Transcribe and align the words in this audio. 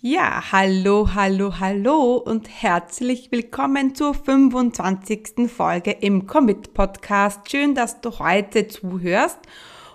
Ja, 0.00 0.52
hallo, 0.52 1.08
hallo, 1.16 1.58
hallo 1.58 2.18
und 2.18 2.48
herzlich 2.48 3.32
willkommen 3.32 3.96
zur 3.96 4.14
25. 4.14 5.50
Folge 5.50 5.90
im 5.90 6.28
Commit 6.28 6.72
Podcast. 6.72 7.50
Schön, 7.50 7.74
dass 7.74 8.00
du 8.00 8.16
heute 8.20 8.68
zuhörst. 8.68 9.40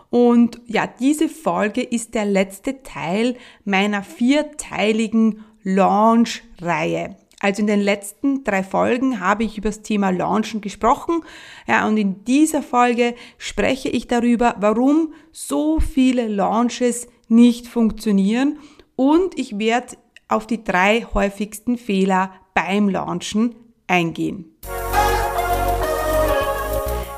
Und 0.09 0.59
ja, 0.65 0.87
diese 0.87 1.29
Folge 1.29 1.81
ist 1.81 2.15
der 2.15 2.25
letzte 2.25 2.83
Teil 2.83 3.37
meiner 3.63 4.03
vierteiligen 4.03 5.45
Launch-Reihe. 5.63 7.15
Also 7.39 7.61
in 7.61 7.67
den 7.67 7.79
letzten 7.79 8.43
drei 8.43 8.61
Folgen 8.61 9.21
habe 9.21 9.45
ich 9.45 9.57
über 9.57 9.69
das 9.69 9.83
Thema 9.83 10.09
Launchen 10.09 10.59
gesprochen. 10.59 11.21
Ja, 11.65 11.87
und 11.87 11.95
in 11.95 12.25
dieser 12.25 12.61
Folge 12.61 13.15
spreche 13.37 13.87
ich 13.87 14.07
darüber, 14.07 14.57
warum 14.59 15.13
so 15.31 15.79
viele 15.79 16.27
Launches 16.27 17.07
nicht 17.29 17.67
funktionieren 17.67 18.57
und 18.95 19.37
ich 19.37 19.57
werde 19.57 19.97
auf 20.27 20.47
die 20.47 20.63
drei 20.63 21.05
häufigsten 21.13 21.77
Fehler 21.77 22.31
beim 22.53 22.89
Launchen 22.89 23.55
eingehen. 23.87 24.55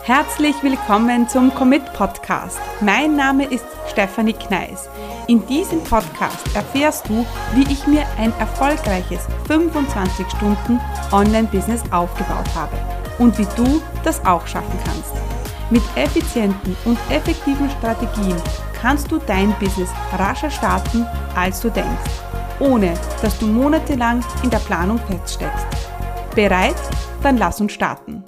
Herzlich 0.03 0.55
willkommen 0.61 1.27
zum 1.27 1.53
Commit 1.55 1.83
Podcast. 1.93 2.59
Mein 2.79 3.15
Name 3.15 3.45
ist 3.45 3.65
Stefanie 3.87 4.33
Kneis. 4.33 4.87
In 5.27 5.45
diesem 5.47 5.83
Podcast 5.83 6.55
erfährst 6.55 7.09
du, 7.09 7.25
wie 7.55 7.63
ich 7.71 7.87
mir 7.87 8.05
ein 8.19 8.31
erfolgreiches 8.39 9.25
25 9.47 10.27
Stunden 10.29 10.79
Online-Business 11.11 11.81
aufgebaut 11.91 12.53
habe 12.53 12.77
und 13.17 13.35
wie 13.39 13.47
du 13.55 13.81
das 14.03 14.23
auch 14.25 14.45
schaffen 14.45 14.77
kannst. 14.85 15.13
Mit 15.71 15.81
effizienten 15.95 16.75
und 16.85 16.99
effektiven 17.09 17.67
Strategien 17.71 18.37
kannst 18.85 19.11
du 19.11 19.17
dein 19.17 19.51
Business 19.57 19.89
rascher 20.11 20.51
starten, 20.51 21.07
als 21.33 21.59
du 21.59 21.71
denkst, 21.71 22.21
ohne 22.59 22.93
dass 23.19 23.39
du 23.39 23.47
monatelang 23.47 24.23
in 24.43 24.51
der 24.51 24.59
Planung 24.59 24.99
feststeckst. 24.99 25.65
Bereit? 26.35 26.75
Dann 27.23 27.39
lass 27.39 27.59
uns 27.59 27.73
starten. 27.73 28.23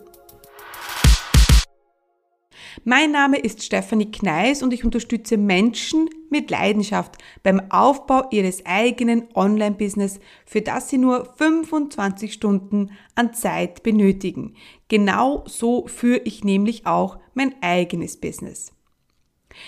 Mein 2.84 3.12
Name 3.12 3.38
ist 3.38 3.64
Stefanie 3.64 4.10
Kneis 4.10 4.64
und 4.64 4.74
ich 4.74 4.84
unterstütze 4.84 5.38
Menschen 5.38 6.10
mit 6.32 6.50
Leidenschaft 6.50 7.18
beim 7.44 7.62
Aufbau 7.70 8.24
ihres 8.32 8.66
eigenen 8.66 9.28
Online-Business, 9.36 10.20
für 10.48 10.62
das 10.62 10.90
sie 10.90 10.98
nur 10.98 11.36
25 11.38 12.34
Stunden 12.34 12.90
an 13.14 13.36
Zeit 13.36 13.84
benötigen. 13.84 14.56
Genau 14.88 15.44
so 15.46 15.86
führe 15.86 16.22
ich 16.24 16.44
nämlich 16.44 16.88
auch 16.88 17.20
mein 17.36 17.54
eigenes 17.62 18.20
Business. 18.20 18.74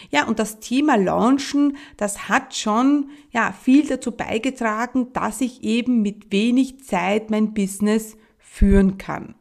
Ja, 0.09 0.27
und 0.27 0.39
das 0.39 0.59
Thema 0.59 0.95
Launchen, 0.95 1.77
das 1.97 2.29
hat 2.29 2.55
schon 2.55 3.09
ja 3.31 3.51
viel 3.51 3.87
dazu 3.87 4.11
beigetragen, 4.11 5.13
dass 5.13 5.41
ich 5.41 5.63
eben 5.63 6.01
mit 6.01 6.31
wenig 6.31 6.83
Zeit 6.83 7.29
mein 7.29 7.53
Business 7.53 8.17
führen 8.37 8.97
kann. 8.97 9.35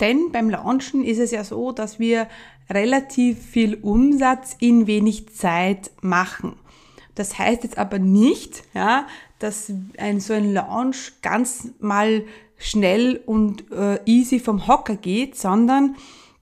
Denn 0.00 0.30
beim 0.32 0.50
Launchen 0.50 1.04
ist 1.04 1.18
es 1.18 1.30
ja 1.30 1.44
so, 1.44 1.72
dass 1.72 1.98
wir 1.98 2.28
relativ 2.70 3.38
viel 3.42 3.76
Umsatz 3.76 4.56
in 4.58 4.86
wenig 4.86 5.34
Zeit 5.34 5.90
machen. 6.02 6.56
Das 7.14 7.38
heißt 7.38 7.64
jetzt 7.64 7.78
aber 7.78 7.98
nicht, 7.98 8.62
ja, 8.74 9.06
dass 9.38 9.72
ein 9.98 10.20
so 10.20 10.34
ein 10.34 10.52
Launch 10.52 11.12
ganz 11.22 11.68
mal 11.78 12.24
schnell 12.58 13.22
und 13.26 13.70
äh, 13.72 14.00
easy 14.06 14.38
vom 14.38 14.66
Hocker 14.66 14.96
geht, 14.96 15.36
sondern 15.36 15.96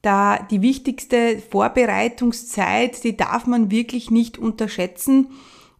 da 0.05 0.39
die 0.51 0.63
wichtigste 0.63 1.39
Vorbereitungszeit, 1.39 3.03
die 3.05 3.17
darf 3.17 3.47
man 3.47 3.71
wirklich 3.71 4.11
nicht 4.11 4.39
unterschätzen. 4.39 5.29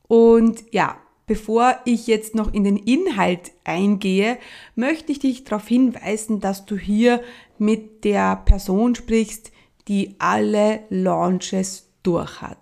Und 0.09 0.65
ja, 0.71 0.97
bevor 1.27 1.77
ich 1.85 2.07
jetzt 2.07 2.35
noch 2.35 2.53
in 2.53 2.65
den 2.65 2.77
Inhalt 2.77 3.53
eingehe, 3.65 4.39
möchte 4.75 5.13
ich 5.13 5.19
dich 5.19 5.45
darauf 5.45 5.67
hinweisen, 5.67 6.41
dass 6.41 6.67
du 6.67 6.77
hier 6.77 7.23
mit 7.59 8.05
der 8.05 8.37
Person 8.37 8.95
sprichst, 8.95 9.53
die 9.89 10.15
alle 10.19 10.81
Launches 10.89 11.91
durch 12.03 12.41
hat. 12.41 12.59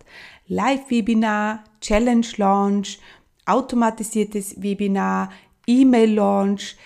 Live-Webinar, 0.48 1.65
Challenge-Launch, 1.81 2.98
automatisiertes 3.47 4.62
Webinar, 4.62 5.31
E-Mail-Launch 5.66 6.76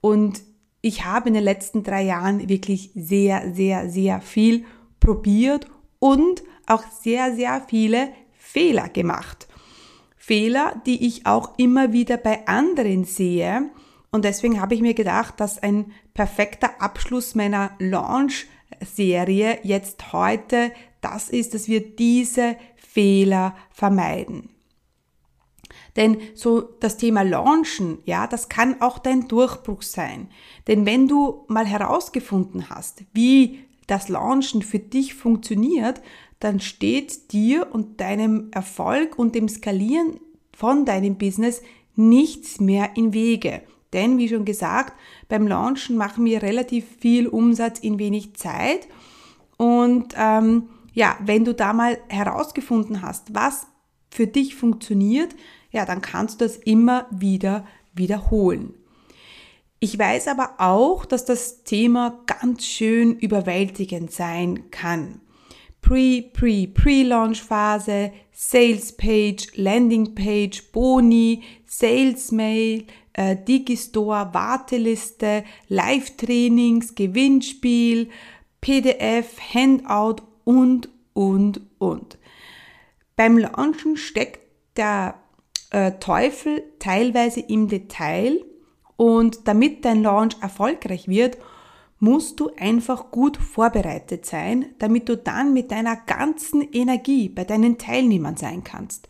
und 0.00 0.42
ich 0.86 1.04
habe 1.04 1.28
in 1.28 1.34
den 1.34 1.42
letzten 1.42 1.82
drei 1.82 2.02
Jahren 2.02 2.48
wirklich 2.48 2.90
sehr, 2.94 3.52
sehr, 3.52 3.90
sehr 3.90 4.20
viel 4.20 4.64
probiert 5.00 5.66
und 5.98 6.44
auch 6.66 6.84
sehr, 7.00 7.34
sehr 7.34 7.60
viele 7.66 8.10
Fehler 8.38 8.88
gemacht. 8.88 9.48
Fehler, 10.16 10.80
die 10.86 11.04
ich 11.06 11.26
auch 11.26 11.58
immer 11.58 11.92
wieder 11.92 12.16
bei 12.16 12.46
anderen 12.46 13.04
sehe. 13.04 13.68
Und 14.12 14.24
deswegen 14.24 14.60
habe 14.60 14.74
ich 14.74 14.80
mir 14.80 14.94
gedacht, 14.94 15.40
dass 15.40 15.60
ein 15.60 15.92
perfekter 16.14 16.80
Abschluss 16.80 17.34
meiner 17.34 17.72
Launch-Serie 17.80 19.58
jetzt 19.64 20.12
heute 20.12 20.70
das 21.00 21.28
ist, 21.30 21.54
dass 21.54 21.66
wir 21.68 21.80
diese 21.80 22.56
Fehler 22.76 23.56
vermeiden. 23.70 24.55
Denn 25.96 26.18
so 26.34 26.60
das 26.60 26.98
Thema 26.98 27.22
Launchen, 27.22 27.98
ja, 28.04 28.26
das 28.26 28.48
kann 28.48 28.80
auch 28.80 28.98
dein 28.98 29.28
Durchbruch 29.28 29.82
sein. 29.82 30.28
Denn 30.66 30.86
wenn 30.86 31.08
du 31.08 31.44
mal 31.48 31.66
herausgefunden 31.66 32.68
hast, 32.68 33.04
wie 33.12 33.60
das 33.86 34.08
Launchen 34.08 34.62
für 34.62 34.78
dich 34.78 35.14
funktioniert, 35.14 36.02
dann 36.38 36.60
steht 36.60 37.32
dir 37.32 37.68
und 37.72 38.00
deinem 38.00 38.48
Erfolg 38.52 39.18
und 39.18 39.34
dem 39.34 39.48
Skalieren 39.48 40.20
von 40.54 40.84
deinem 40.84 41.16
Business 41.16 41.62
nichts 41.94 42.60
mehr 42.60 42.90
im 42.96 43.14
Wege. 43.14 43.62
Denn, 43.92 44.18
wie 44.18 44.28
schon 44.28 44.44
gesagt, 44.44 44.98
beim 45.28 45.46
Launchen 45.46 45.96
machen 45.96 46.24
wir 46.24 46.42
relativ 46.42 46.84
viel 47.00 47.26
Umsatz 47.26 47.78
in 47.78 47.98
wenig 47.98 48.34
Zeit. 48.34 48.88
Und 49.56 50.14
ähm, 50.16 50.68
ja, 50.92 51.16
wenn 51.24 51.44
du 51.44 51.54
da 51.54 51.72
mal 51.72 51.98
herausgefunden 52.08 53.00
hast, 53.02 53.34
was 53.34 53.66
für 54.16 54.26
dich 54.26 54.54
funktioniert, 54.54 55.36
ja, 55.70 55.84
dann 55.84 56.00
kannst 56.00 56.40
du 56.40 56.46
das 56.46 56.56
immer 56.56 57.06
wieder 57.10 57.66
wiederholen. 57.94 58.72
Ich 59.78 59.98
weiß 59.98 60.28
aber 60.28 60.54
auch, 60.56 61.04
dass 61.04 61.26
das 61.26 61.64
Thema 61.64 62.22
ganz 62.24 62.64
schön 62.66 63.18
überwältigend 63.18 64.10
sein 64.10 64.70
kann. 64.70 65.20
Pre, 65.82 66.22
Pre, 66.32 66.66
Pre-Launch-Phase, 66.66 68.10
Sales 68.32 68.96
Page, 68.96 69.48
Landing 69.54 70.14
Page, 70.14 70.62
Boni, 70.72 71.42
Sales 71.66 72.32
Mail, 72.32 72.86
äh, 73.12 73.36
Digistore, 73.36 74.30
Warteliste, 74.32 75.44
Live-Trainings, 75.68 76.94
Gewinnspiel, 76.94 78.08
PDF, 78.62 79.38
Handout 79.52 80.22
und, 80.44 80.88
und, 81.12 81.60
und. 81.78 82.16
Beim 83.16 83.38
Launchen 83.38 83.96
steckt 83.96 84.40
der 84.76 85.14
äh, 85.70 85.92
Teufel 85.92 86.62
teilweise 86.78 87.40
im 87.40 87.66
Detail 87.66 88.44
und 88.96 89.48
damit 89.48 89.84
dein 89.84 90.02
Launch 90.02 90.36
erfolgreich 90.40 91.08
wird, 91.08 91.38
musst 91.98 92.40
du 92.40 92.50
einfach 92.58 93.10
gut 93.10 93.38
vorbereitet 93.38 94.26
sein, 94.26 94.66
damit 94.78 95.08
du 95.08 95.16
dann 95.16 95.54
mit 95.54 95.70
deiner 95.70 95.96
ganzen 95.96 96.60
Energie 96.60 97.30
bei 97.30 97.44
deinen 97.44 97.78
Teilnehmern 97.78 98.36
sein 98.36 98.64
kannst. 98.64 99.08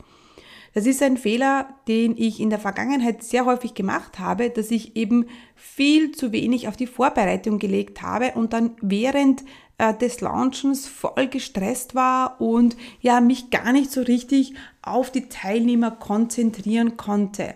Das 0.73 0.87
ist 0.87 1.03
ein 1.03 1.17
Fehler, 1.17 1.71
den 1.89 2.17
ich 2.19 2.39
in 2.39 2.51
der 2.51 2.59
Vergangenheit 2.59 3.23
sehr 3.23 3.47
häufig 3.47 3.75
gemacht 3.75 4.19
habe, 4.19 4.51
dass 4.51 4.71
ich 4.71 4.95
eben 4.95 5.25
viel 5.55 6.13
zu 6.13 6.33
wenig 6.33 6.69
auf 6.69 6.77
die 6.77 6.87
Vorbereitung 6.87 7.59
gelegt 7.59 8.03
habe 8.03 8.33
und 8.35 8.53
dann 8.53 8.77
während 8.83 9.43
äh, 9.79 9.95
des 9.95 10.21
Launchens 10.21 10.87
voll 10.87 11.29
gestresst 11.29 11.95
war 11.95 12.41
und 12.41 12.77
ja, 13.01 13.21
mich 13.21 13.51
gar 13.51 13.73
nicht 13.73 13.91
so 13.91 14.03
richtig 14.03 14.55
auf 14.83 15.11
die 15.11 15.29
Teilnehmer 15.29 15.91
konzentrieren 15.91 16.97
konnte. 16.97 17.55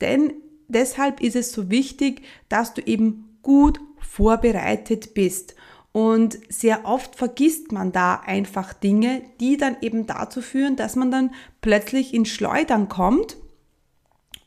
Denn 0.00 0.32
deshalb 0.68 1.20
ist 1.20 1.36
es 1.36 1.52
so 1.52 1.70
wichtig, 1.70 2.22
dass 2.48 2.74
du 2.74 2.82
eben 2.82 3.38
gut 3.42 3.80
vorbereitet 4.00 5.14
bist. 5.14 5.54
Und 5.92 6.38
sehr 6.48 6.86
oft 6.86 7.16
vergisst 7.16 7.70
man 7.70 7.92
da 7.92 8.16
einfach 8.16 8.72
Dinge, 8.72 9.22
die 9.40 9.58
dann 9.58 9.76
eben 9.82 10.06
dazu 10.06 10.40
führen, 10.40 10.74
dass 10.76 10.96
man 10.96 11.10
dann 11.10 11.34
plötzlich 11.60 12.14
ins 12.14 12.30
Schleudern 12.30 12.88
kommt. 12.88 13.36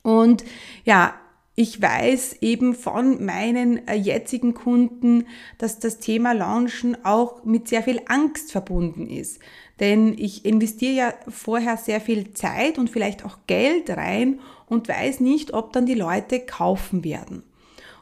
Und 0.02 0.44
ja, 0.86 1.14
ich 1.58 1.82
weiß 1.82 2.38
eben 2.42 2.76
von 2.76 3.24
meinen 3.24 3.88
äh, 3.88 3.96
jetzigen 3.96 4.54
Kunden, 4.54 5.26
dass 5.58 5.80
das 5.80 6.00
Thema 6.00 6.34
Launchen 6.34 7.06
auch 7.06 7.46
mit 7.46 7.70
sehr 7.70 7.82
viel 7.82 8.02
Angst 8.08 8.52
verbunden 8.52 9.08
ist. 9.08 9.40
Denn 9.80 10.18
ich 10.18 10.44
investiere 10.46 10.94
ja 10.94 11.14
vorher 11.30 11.78
sehr 11.78 12.02
viel 12.02 12.34
Zeit 12.34 12.78
und 12.78 12.90
vielleicht 12.90 13.24
auch 13.24 13.38
Geld 13.48 13.90
rein 13.90 14.42
und 14.68 14.90
weiß 14.90 15.22
nicht, 15.22 15.54
ob 15.54 15.72
dann 15.72 15.86
die 15.86 15.96
Leute 15.96 16.42
kaufen 16.42 17.06
werden. 17.06 17.44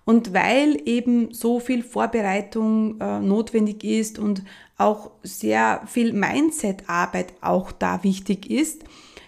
Und 0.06 0.34
weil 0.34 0.82
eben 0.86 1.32
so 1.34 1.60
viel 1.60 1.84
Vorbereitung 1.84 3.00
äh, 3.00 3.20
notwendig 3.20 3.84
ist 3.84 4.18
und 4.20 4.44
auch 4.78 5.12
sehr 5.22 5.84
viel 5.86 6.12
Mindset-Arbeit 6.12 7.34
auch 7.42 7.72
da 7.72 8.04
wichtig 8.04 8.50
ist, 8.50 8.84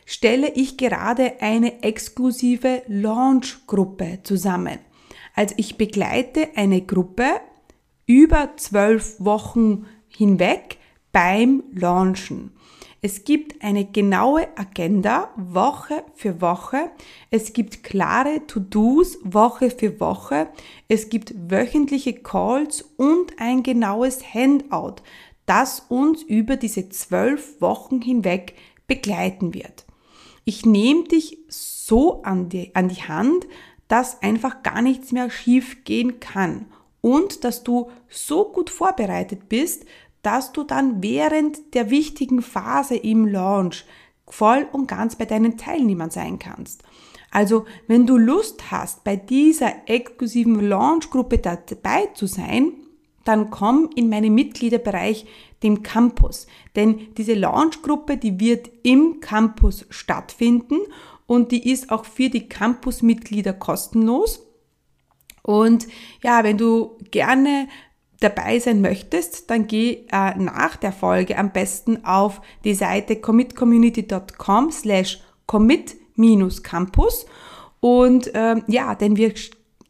stelle 0.05 0.51
ich 0.53 0.77
gerade 0.77 1.41
eine 1.41 1.83
exklusive 1.83 2.83
Launch-Gruppe 2.87 4.19
zusammen. 4.23 4.79
Also 5.33 5.55
ich 5.57 5.77
begleite 5.77 6.49
eine 6.55 6.81
Gruppe 6.81 7.41
über 8.05 8.55
zwölf 8.55 9.19
Wochen 9.19 9.87
hinweg 10.07 10.77
beim 11.11 11.63
Launchen. 11.73 12.51
Es 13.01 13.23
gibt 13.23 13.63
eine 13.63 13.85
genaue 13.85 14.47
Agenda 14.57 15.29
Woche 15.35 16.03
für 16.15 16.41
Woche. 16.41 16.89
Es 17.29 17.53
gibt 17.53 17.83
klare 17.83 18.47
To-Dos 18.47 19.19
Woche 19.23 19.69
für 19.69 19.99
Woche. 19.99 20.47
Es 20.87 21.09
gibt 21.09 21.35
wöchentliche 21.51 22.13
Calls 22.13 22.81
und 22.97 23.33
ein 23.37 23.61
genaues 23.61 24.33
Handout, 24.33 25.03
das 25.45 25.85
uns 25.89 26.23
über 26.23 26.57
diese 26.57 26.89
zwölf 26.89 27.61
Wochen 27.61 28.01
hinweg 28.01 28.55
begleiten 28.87 29.53
wird. 29.53 29.85
Ich 30.45 30.65
nehme 30.65 31.05
dich 31.05 31.39
so 31.47 32.21
an 32.21 32.49
die, 32.49 32.73
an 32.75 32.87
die 32.87 33.01
Hand, 33.01 33.47
dass 33.87 34.21
einfach 34.21 34.63
gar 34.63 34.81
nichts 34.81 35.11
mehr 35.11 35.29
schief 35.29 35.83
gehen 35.83 36.19
kann 36.19 36.67
und 37.01 37.43
dass 37.43 37.63
du 37.63 37.89
so 38.09 38.51
gut 38.51 38.69
vorbereitet 38.69 39.49
bist, 39.49 39.85
dass 40.21 40.51
du 40.53 40.63
dann 40.63 41.03
während 41.03 41.73
der 41.75 41.89
wichtigen 41.89 42.41
Phase 42.41 42.95
im 42.95 43.27
Launch 43.27 43.85
voll 44.27 44.67
und 44.71 44.87
ganz 44.87 45.15
bei 45.15 45.25
deinen 45.25 45.57
Teilnehmern 45.57 46.09
sein 46.09 46.39
kannst. 46.39 46.83
Also, 47.31 47.65
wenn 47.87 48.07
du 48.07 48.17
Lust 48.17 48.71
hast, 48.71 49.03
bei 49.03 49.15
dieser 49.15 49.87
exklusiven 49.87 50.59
Launchgruppe 50.59 51.39
dabei 51.39 52.07
zu 52.13 52.27
sein, 52.27 52.73
dann 53.23 53.49
komm 53.49 53.89
in 53.95 54.09
meinen 54.09 54.33
Mitgliederbereich, 54.33 55.25
dem 55.65 55.83
Campus. 55.83 56.47
Denn 56.77 57.13
diese 57.17 57.33
Launchgruppe, 57.33 58.15
die 58.15 58.39
wird 58.39 58.69
im 58.83 59.19
Campus 59.19 59.85
stattfinden 59.89 60.77
und 61.27 61.51
die 61.51 61.69
ist 61.69 61.89
auch 61.91 62.05
für 62.05 62.29
die 62.29 62.47
Campus-Mitglieder 62.47 63.51
kostenlos. 63.51 64.47
Und 65.41 65.87
ja, 66.23 66.45
wenn 66.45 66.57
du 66.57 66.97
gerne 67.11 67.67
dabei 68.19 68.59
sein 68.59 68.79
möchtest, 68.79 69.49
dann 69.49 69.67
geh 69.67 70.05
äh, 70.11 70.35
nach 70.35 70.77
der 70.77 70.93
Folge 70.93 71.37
am 71.37 71.51
besten 71.51 72.05
auf 72.05 72.39
die 72.63 72.73
Seite 72.73 73.17
commitcommunity.com 73.17 74.71
slash 74.71 75.21
commit-campus 75.45 77.25
und 77.85 78.31
ähm, 78.33 78.63
ja, 78.65 78.95
denn 78.95 79.15
wir, 79.15 79.31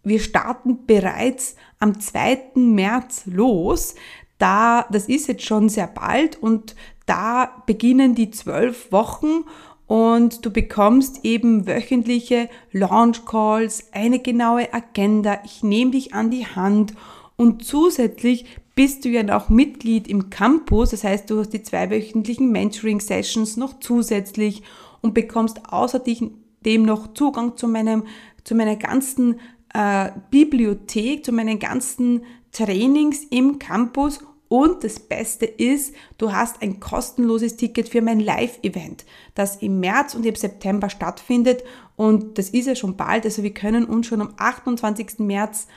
wir 0.04 0.20
starten 0.20 0.86
bereits 0.86 1.56
am 1.80 1.98
2. 1.98 2.52
März 2.56 3.26
los. 3.26 3.96
Da, 4.38 4.86
das 4.92 5.08
ist 5.08 5.28
jetzt 5.28 5.46
schon 5.46 5.70
sehr 5.70 5.88
bald 5.88 6.42
und 6.42 6.76
da 7.06 7.64
beginnen 7.66 8.16
die 8.16 8.32
zwölf 8.32 8.92
Wochen 8.92 9.46
und 9.88 10.46
du 10.46 10.52
bekommst 10.52 11.24
eben 11.24 11.68
wöchentliche 11.68 12.50
Launch 12.72 13.26
Calls, 13.26 13.94
eine 13.94 14.20
genaue 14.20 14.74
Agenda. 14.74 15.40
Ich 15.46 15.64
nehme 15.64 15.92
dich 15.92 16.14
an 16.14 16.32
die 16.32 16.48
Hand 16.48 16.94
und 17.38 17.64
zusätzlich 17.64 18.46
bist 18.74 19.06
du 19.06 19.10
ja 19.10 19.38
auch 19.38 19.50
Mitglied 19.50 20.08
im 20.08 20.30
Campus. 20.30 20.90
Das 20.90 21.04
heißt, 21.04 21.30
du 21.30 21.40
hast 21.40 21.52
die 21.52 21.64
zweiwöchentlichen 21.64 22.52
Mentoring 22.52 23.00
Sessions 23.00 23.58
noch 23.58 23.80
zusätzlich 23.80 24.64
und 25.02 25.14
bekommst 25.14 25.62
außerdem 25.72 26.84
noch 26.84 27.14
Zugang 27.14 27.56
zu 27.56 27.68
meinem, 27.68 28.04
zu 28.44 28.56
meiner 28.56 28.76
ganzen 28.76 29.40
äh, 29.74 30.10
Bibliothek, 30.32 31.24
zu 31.24 31.32
meinen 31.32 31.60
ganzen 31.60 32.24
Trainings 32.56 33.26
im 33.32 33.60
Campus 33.60 34.20
und 34.48 34.84
das 34.84 35.00
Beste 35.00 35.46
ist, 35.46 35.94
du 36.18 36.32
hast 36.32 36.62
ein 36.62 36.80
kostenloses 36.80 37.58
Ticket 37.58 37.90
für 37.90 38.02
mein 38.02 38.22
Live-Event, 38.22 39.06
das 39.34 39.58
im 39.58 39.82
März 39.82 40.16
und 40.16 40.26
im 40.26 40.36
September 40.36 40.90
stattfindet. 40.90 41.64
Und 41.96 42.38
das 42.38 42.50
ist 42.50 42.68
ja 42.68 42.76
schon 42.76 42.96
bald. 42.96 43.26
Also 43.26 43.44
wir 43.44 43.54
können 43.54 43.86
uns 43.86 44.08
schon 44.08 44.22
am 44.22 44.34
28. 44.38 45.20
März 45.20 45.68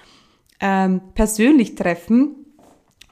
ähm, 0.60 1.00
persönlich 1.14 1.74
treffen. 1.74 2.36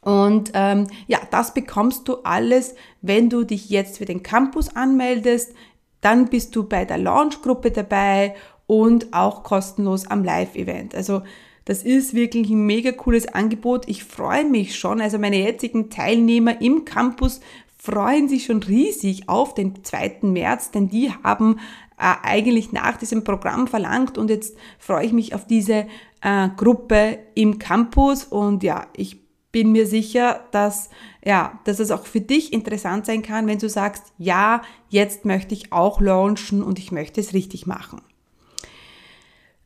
Und 0.03 0.53
ähm, 0.55 0.87
ja, 1.09 1.19
das 1.33 1.53
bekommst 1.53 2.07
du 2.07 2.19
alles, 2.23 2.77
wenn 3.03 3.29
du 3.29 3.43
dich 3.43 3.71
jetzt 3.71 3.99
für 3.99 4.05
den 4.05 4.23
Campus 4.23 4.77
anmeldest. 4.77 5.53
Dann 6.01 6.29
bist 6.29 6.55
du 6.55 6.69
bei 6.69 6.85
der 6.85 6.99
Launch-Gruppe 6.99 7.73
dabei 7.73 8.37
und 8.67 9.13
auch 9.13 9.43
kostenlos 9.43 10.07
am 10.07 10.23
Live-Event. 10.23 10.95
Also 10.95 11.23
das 11.67 11.83
ist 11.83 12.15
wirklich 12.15 12.49
ein 12.49 12.65
mega 12.65 12.93
cooles 12.93 13.27
Angebot. 13.27 13.89
Ich 13.89 14.05
freue 14.05 14.45
mich 14.45 14.79
schon. 14.79 15.01
Also 15.01 15.19
meine 15.19 15.37
jetzigen 15.37 15.91
Teilnehmer 15.91 16.61
im 16.63 16.85
Campus 16.85 17.41
freuen 17.77 18.29
sich 18.29 18.47
schon 18.47 18.63
riesig 18.63 19.29
auf 19.29 19.53
den 19.53 19.85
2. 19.85 20.19
März, 20.23 20.71
denn 20.71 20.89
die 20.89 21.13
haben 21.23 21.59
äh, 21.99 22.15
eigentlich 22.23 22.73
nach 22.73 22.97
diesem 22.97 23.25
Programm 23.25 23.67
verlangt 23.67 24.17
und 24.17 24.31
jetzt 24.31 24.57
freue 24.79 25.07
ich 25.07 25.13
mich 25.13 25.35
auf 25.35 25.47
diese 25.47 25.87
äh, 26.23 26.49
Gruppe 26.57 27.19
im 27.35 27.59
Campus 27.59 28.25
und 28.25 28.63
ja, 28.63 28.87
ich 28.97 29.21
bin 29.51 29.73
mir 29.73 29.87
sicher, 29.87 30.45
dass, 30.53 30.91
ja, 31.25 31.59
dass 31.65 31.81
es 31.81 31.91
auch 31.91 32.07
für 32.07 32.21
dich 32.21 32.53
interessant 32.53 33.07
sein 33.07 33.23
kann, 33.23 33.47
wenn 33.47 33.59
du 33.59 33.69
sagst, 33.69 34.13
ja, 34.19 34.63
jetzt 34.89 35.25
möchte 35.25 35.55
ich 35.55 35.73
auch 35.73 36.01
launchen 36.01 36.63
und 36.63 36.79
ich 36.79 36.93
möchte 36.93 37.21
es 37.21 37.33
richtig 37.33 37.67
machen. 37.67 38.03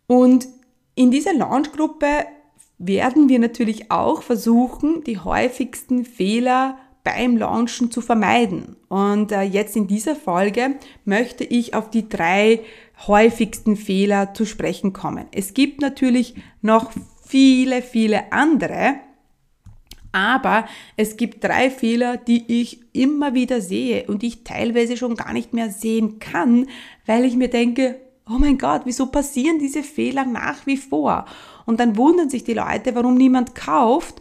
Und 0.06 0.46
in 0.94 1.10
dieser 1.10 1.34
Launchgruppe 1.34 2.26
werden 2.78 3.28
wir 3.28 3.38
natürlich 3.38 3.90
auch 3.90 4.22
versuchen, 4.22 5.04
die 5.04 5.18
häufigsten 5.18 6.04
Fehler 6.04 6.78
beim 7.04 7.36
Launchen 7.36 7.90
zu 7.90 8.00
vermeiden. 8.00 8.76
Und 8.88 9.32
äh, 9.32 9.42
jetzt 9.42 9.76
in 9.76 9.86
dieser 9.86 10.16
Folge 10.16 10.76
möchte 11.04 11.44
ich 11.44 11.74
auf 11.74 11.90
die 11.90 12.08
drei 12.08 12.60
häufigsten 13.06 13.76
Fehler 13.76 14.34
zu 14.34 14.44
sprechen 14.44 14.92
kommen. 14.92 15.26
Es 15.32 15.54
gibt 15.54 15.80
natürlich 15.80 16.34
noch 16.60 16.90
viele, 17.26 17.82
viele 17.82 18.32
andere, 18.32 18.96
aber 20.12 20.66
es 20.96 21.16
gibt 21.16 21.44
drei 21.44 21.70
Fehler, 21.70 22.16
die 22.16 22.60
ich 22.60 22.80
immer 22.92 23.34
wieder 23.34 23.60
sehe 23.60 24.06
und 24.06 24.22
ich 24.22 24.42
teilweise 24.42 24.96
schon 24.96 25.14
gar 25.14 25.32
nicht 25.32 25.52
mehr 25.52 25.70
sehen 25.70 26.18
kann, 26.18 26.66
weil 27.06 27.24
ich 27.24 27.36
mir 27.36 27.48
denke, 27.48 28.00
oh 28.30 28.38
mein 28.38 28.58
Gott, 28.58 28.82
wieso 28.84 29.06
passieren 29.06 29.58
diese 29.58 29.82
Fehler 29.82 30.24
nach 30.24 30.66
wie 30.66 30.76
vor? 30.76 31.24
Und 31.66 31.80
dann 31.80 31.96
wundern 31.96 32.30
sich 32.30 32.44
die 32.44 32.54
Leute, 32.54 32.94
warum 32.94 33.14
niemand 33.14 33.54
kauft 33.54 34.20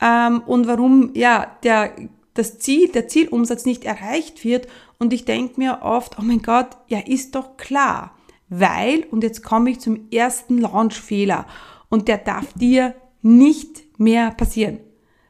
ähm, 0.00 0.42
und 0.46 0.66
warum 0.66 1.10
ja 1.14 1.46
der 1.62 1.92
das 2.34 2.58
Ziel, 2.58 2.88
der 2.88 3.08
Zielumsatz 3.08 3.64
nicht 3.64 3.84
erreicht 3.84 4.44
wird. 4.44 4.68
Und 4.98 5.12
ich 5.12 5.24
denke 5.24 5.54
mir 5.58 5.80
oft, 5.82 6.18
oh 6.18 6.22
mein 6.22 6.42
Gott, 6.42 6.68
ja, 6.88 7.00
ist 7.00 7.34
doch 7.34 7.56
klar. 7.56 8.14
Weil, 8.48 9.04
und 9.10 9.22
jetzt 9.22 9.42
komme 9.42 9.70
ich 9.70 9.80
zum 9.80 10.10
ersten 10.10 10.58
Launchfehler, 10.58 11.46
und 11.88 12.08
der 12.08 12.18
darf 12.18 12.52
dir 12.54 12.94
nicht 13.20 13.82
mehr 13.98 14.30
passieren. 14.30 14.78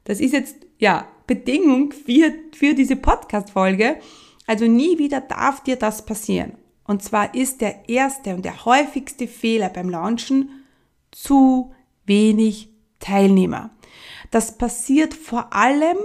Das 0.04 0.20
ist 0.20 0.32
jetzt, 0.32 0.56
ja, 0.78 1.06
Bedingung 1.26 1.92
für, 1.92 2.32
für 2.54 2.74
diese 2.74 2.96
Podcast-Folge. 2.96 3.96
Also 4.46 4.66
nie 4.66 4.98
wieder 4.98 5.20
darf 5.20 5.62
dir 5.62 5.76
das 5.76 6.04
passieren. 6.04 6.52
Und 6.90 7.04
zwar 7.04 7.36
ist 7.36 7.60
der 7.60 7.88
erste 7.88 8.34
und 8.34 8.44
der 8.44 8.64
häufigste 8.64 9.28
Fehler 9.28 9.68
beim 9.68 9.88
Launchen 9.88 10.64
zu 11.12 11.72
wenig 12.04 12.68
Teilnehmer. 12.98 13.70
Das 14.32 14.58
passiert 14.58 15.14
vor 15.14 15.54
allem 15.54 15.98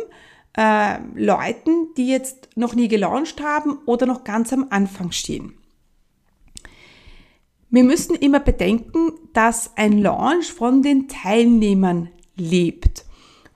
äh, 0.55 0.99
Leuten, 1.15 1.87
die 1.97 2.09
jetzt 2.09 2.49
noch 2.55 2.75
nie 2.75 2.87
gelauncht 2.87 3.41
haben 3.41 3.79
oder 3.87 4.05
noch 4.05 4.23
ganz 4.23 4.53
am 4.53 4.67
Anfang 4.69 5.11
stehen. 5.11 5.57
Wir 7.71 7.83
müssen 7.83 8.13
immer 8.13 8.39
bedenken, 8.39 9.13
dass 9.33 9.75
ein 9.77 9.97
Launch 9.97 10.53
von 10.53 10.83
den 10.83 11.07
Teilnehmern 11.07 12.09
lebt. 12.35 13.05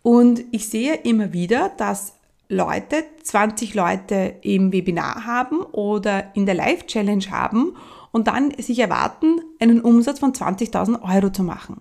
Und 0.02 0.46
ich 0.50 0.68
sehe 0.68 0.96
immer 0.96 1.32
wieder, 1.32 1.70
dass 1.78 2.19
Leute, 2.50 3.06
20 3.24 3.76
Leute 3.76 4.40
im 4.42 4.74
Webinar 4.74 5.26
haben 5.26 5.62
oder 5.62 6.36
in 6.36 6.48
der 6.48 6.56
Live-Challenge 6.56 7.26
haben 7.30 7.76
und 8.12 8.28
dann 8.28 8.52
sich 8.58 8.80
erwarten, 8.80 9.40
einen 9.60 9.82
Umsatz 9.82 10.20
von 10.20 10.34
20.000 10.34 11.02
Euro 11.04 11.32
zu 11.32 11.44
machen. 11.44 11.80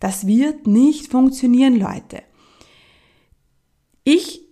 Das 0.00 0.26
wird 0.26 0.66
nicht 0.66 1.12
funktionieren, 1.12 1.78
Leute. 1.78 2.22
Ich 4.02 4.42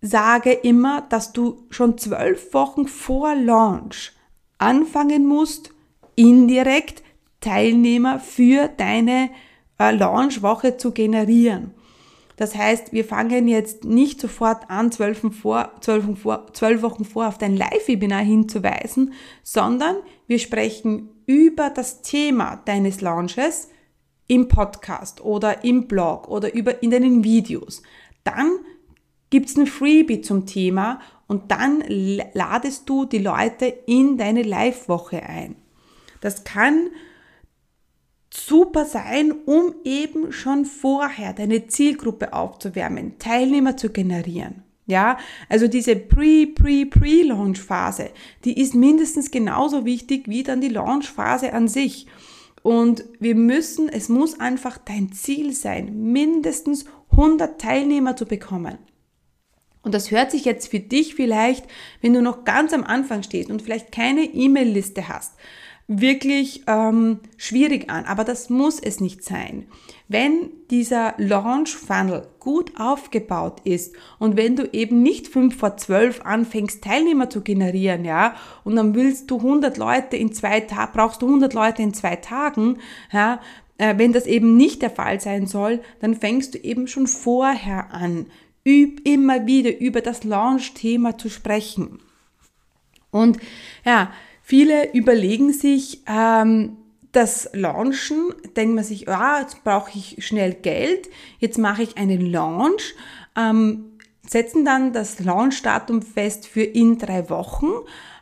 sage 0.00 0.52
immer, 0.52 1.02
dass 1.02 1.32
du 1.32 1.66
schon 1.70 1.98
zwölf 1.98 2.54
Wochen 2.54 2.86
vor 2.86 3.34
Launch 3.34 4.12
anfangen 4.58 5.26
musst, 5.26 5.70
indirekt 6.14 7.02
Teilnehmer 7.40 8.20
für 8.20 8.68
deine 8.68 9.30
äh, 9.80 9.90
Launchwoche 9.90 10.76
zu 10.76 10.92
generieren. 10.92 11.74
Das 12.38 12.54
heißt, 12.54 12.92
wir 12.92 13.04
fangen 13.04 13.48
jetzt 13.48 13.84
nicht 13.84 14.20
sofort 14.20 14.70
an, 14.70 14.92
zwölf, 14.92 15.22
vor, 15.42 15.72
zwölf, 15.80 16.04
vor, 16.20 16.46
zwölf 16.52 16.82
Wochen 16.82 17.04
vor 17.04 17.26
auf 17.26 17.36
dein 17.36 17.56
Live-Webinar 17.56 18.22
hinzuweisen, 18.22 19.12
sondern 19.42 19.96
wir 20.28 20.38
sprechen 20.38 21.08
über 21.26 21.68
das 21.68 22.00
Thema 22.00 22.62
deines 22.64 23.00
Launches 23.00 23.70
im 24.28 24.46
Podcast 24.46 25.20
oder 25.20 25.64
im 25.64 25.88
Blog 25.88 26.28
oder 26.28 26.54
über 26.54 26.80
in 26.80 26.92
deinen 26.92 27.24
Videos. 27.24 27.82
Dann 28.22 28.60
gibt's 29.30 29.56
ein 29.56 29.66
Freebie 29.66 30.20
zum 30.20 30.46
Thema 30.46 31.00
und 31.26 31.50
dann 31.50 31.82
ladest 31.88 32.88
du 32.88 33.04
die 33.04 33.18
Leute 33.18 33.66
in 33.66 34.16
deine 34.16 34.44
Live-Woche 34.44 35.24
ein. 35.24 35.56
Das 36.20 36.44
kann 36.44 36.90
super 38.46 38.84
sein, 38.84 39.32
um 39.32 39.74
eben 39.84 40.30
schon 40.32 40.64
vorher 40.64 41.32
deine 41.32 41.66
Zielgruppe 41.66 42.32
aufzuwärmen, 42.32 43.18
Teilnehmer 43.18 43.76
zu 43.76 43.90
generieren. 43.90 44.62
Ja, 44.86 45.18
also 45.50 45.66
diese 45.68 45.96
Pre-Pre-Pre-Launch-Phase, 45.96 48.10
die 48.44 48.58
ist 48.58 48.74
mindestens 48.74 49.30
genauso 49.30 49.84
wichtig 49.84 50.28
wie 50.28 50.42
dann 50.42 50.62
die 50.62 50.70
Launch-Phase 50.70 51.52
an 51.52 51.68
sich. 51.68 52.06
Und 52.62 53.04
wir 53.20 53.34
müssen, 53.34 53.90
es 53.90 54.08
muss 54.08 54.40
einfach 54.40 54.78
dein 54.78 55.12
Ziel 55.12 55.52
sein, 55.52 56.10
mindestens 56.12 56.86
100 57.10 57.60
Teilnehmer 57.60 58.16
zu 58.16 58.24
bekommen. 58.24 58.78
Und 59.82 59.94
das 59.94 60.10
hört 60.10 60.30
sich 60.30 60.44
jetzt 60.44 60.68
für 60.68 60.80
dich 60.80 61.14
vielleicht, 61.14 61.66
wenn 62.00 62.14
du 62.14 62.22
noch 62.22 62.44
ganz 62.44 62.72
am 62.72 62.84
Anfang 62.84 63.22
stehst 63.22 63.50
und 63.50 63.62
vielleicht 63.62 63.92
keine 63.92 64.22
E-Mail-Liste 64.22 65.08
hast, 65.08 65.34
wirklich 65.88 66.64
ähm, 66.66 67.20
schwierig 67.38 67.88
an, 67.88 68.04
aber 68.04 68.22
das 68.22 68.50
muss 68.50 68.78
es 68.78 69.00
nicht 69.00 69.24
sein. 69.24 69.66
Wenn 70.06 70.50
dieser 70.70 71.14
Launch 71.16 71.74
Funnel 71.74 72.28
gut 72.38 72.72
aufgebaut 72.78 73.60
ist 73.64 73.94
und 74.18 74.36
wenn 74.36 74.54
du 74.54 74.68
eben 74.72 75.02
nicht 75.02 75.28
fünf 75.28 75.56
vor 75.56 75.78
zwölf 75.78 76.20
anfängst, 76.24 76.84
Teilnehmer 76.84 77.30
zu 77.30 77.40
generieren, 77.40 78.04
ja, 78.04 78.36
und 78.64 78.76
dann 78.76 78.94
willst 78.94 79.30
du 79.30 79.38
100 79.38 79.78
Leute 79.78 80.18
in 80.18 80.32
zwei 80.32 80.60
Tagen, 80.60 80.92
brauchst 80.92 81.22
du 81.22 81.26
100 81.26 81.54
Leute 81.54 81.82
in 81.82 81.94
zwei 81.94 82.16
Tagen, 82.16 82.78
ja, 83.10 83.40
äh, 83.78 83.96
wenn 83.96 84.12
das 84.12 84.26
eben 84.26 84.58
nicht 84.58 84.82
der 84.82 84.90
Fall 84.90 85.20
sein 85.20 85.46
soll, 85.46 85.80
dann 86.00 86.14
fängst 86.14 86.54
du 86.54 86.58
eben 86.58 86.86
schon 86.86 87.06
vorher 87.06 87.94
an, 87.94 88.26
üb 88.66 89.00
immer 89.08 89.46
wieder 89.46 89.80
über 89.80 90.02
das 90.02 90.24
Launch-Thema 90.24 91.16
zu 91.16 91.30
sprechen. 91.30 92.00
Und 93.10 93.38
ja, 93.86 94.10
Viele 94.48 94.94
überlegen 94.94 95.52
sich, 95.52 96.04
ähm, 96.06 96.78
das 97.12 97.50
Launchen, 97.52 98.32
denkt 98.56 98.76
man 98.76 98.82
sich, 98.82 99.02
ja, 99.02 99.40
jetzt 99.40 99.62
brauche 99.62 99.90
ich 99.94 100.24
schnell 100.24 100.54
Geld, 100.54 101.10
jetzt 101.38 101.58
mache 101.58 101.82
ich 101.82 101.98
einen 101.98 102.32
Launch, 102.32 102.94
ähm, 103.36 103.98
setzen 104.26 104.64
dann 104.64 104.94
das 104.94 105.20
Launchdatum 105.20 106.00
fest 106.00 106.46
für 106.46 106.62
in 106.62 106.96
drei 106.96 107.28
Wochen, 107.28 107.66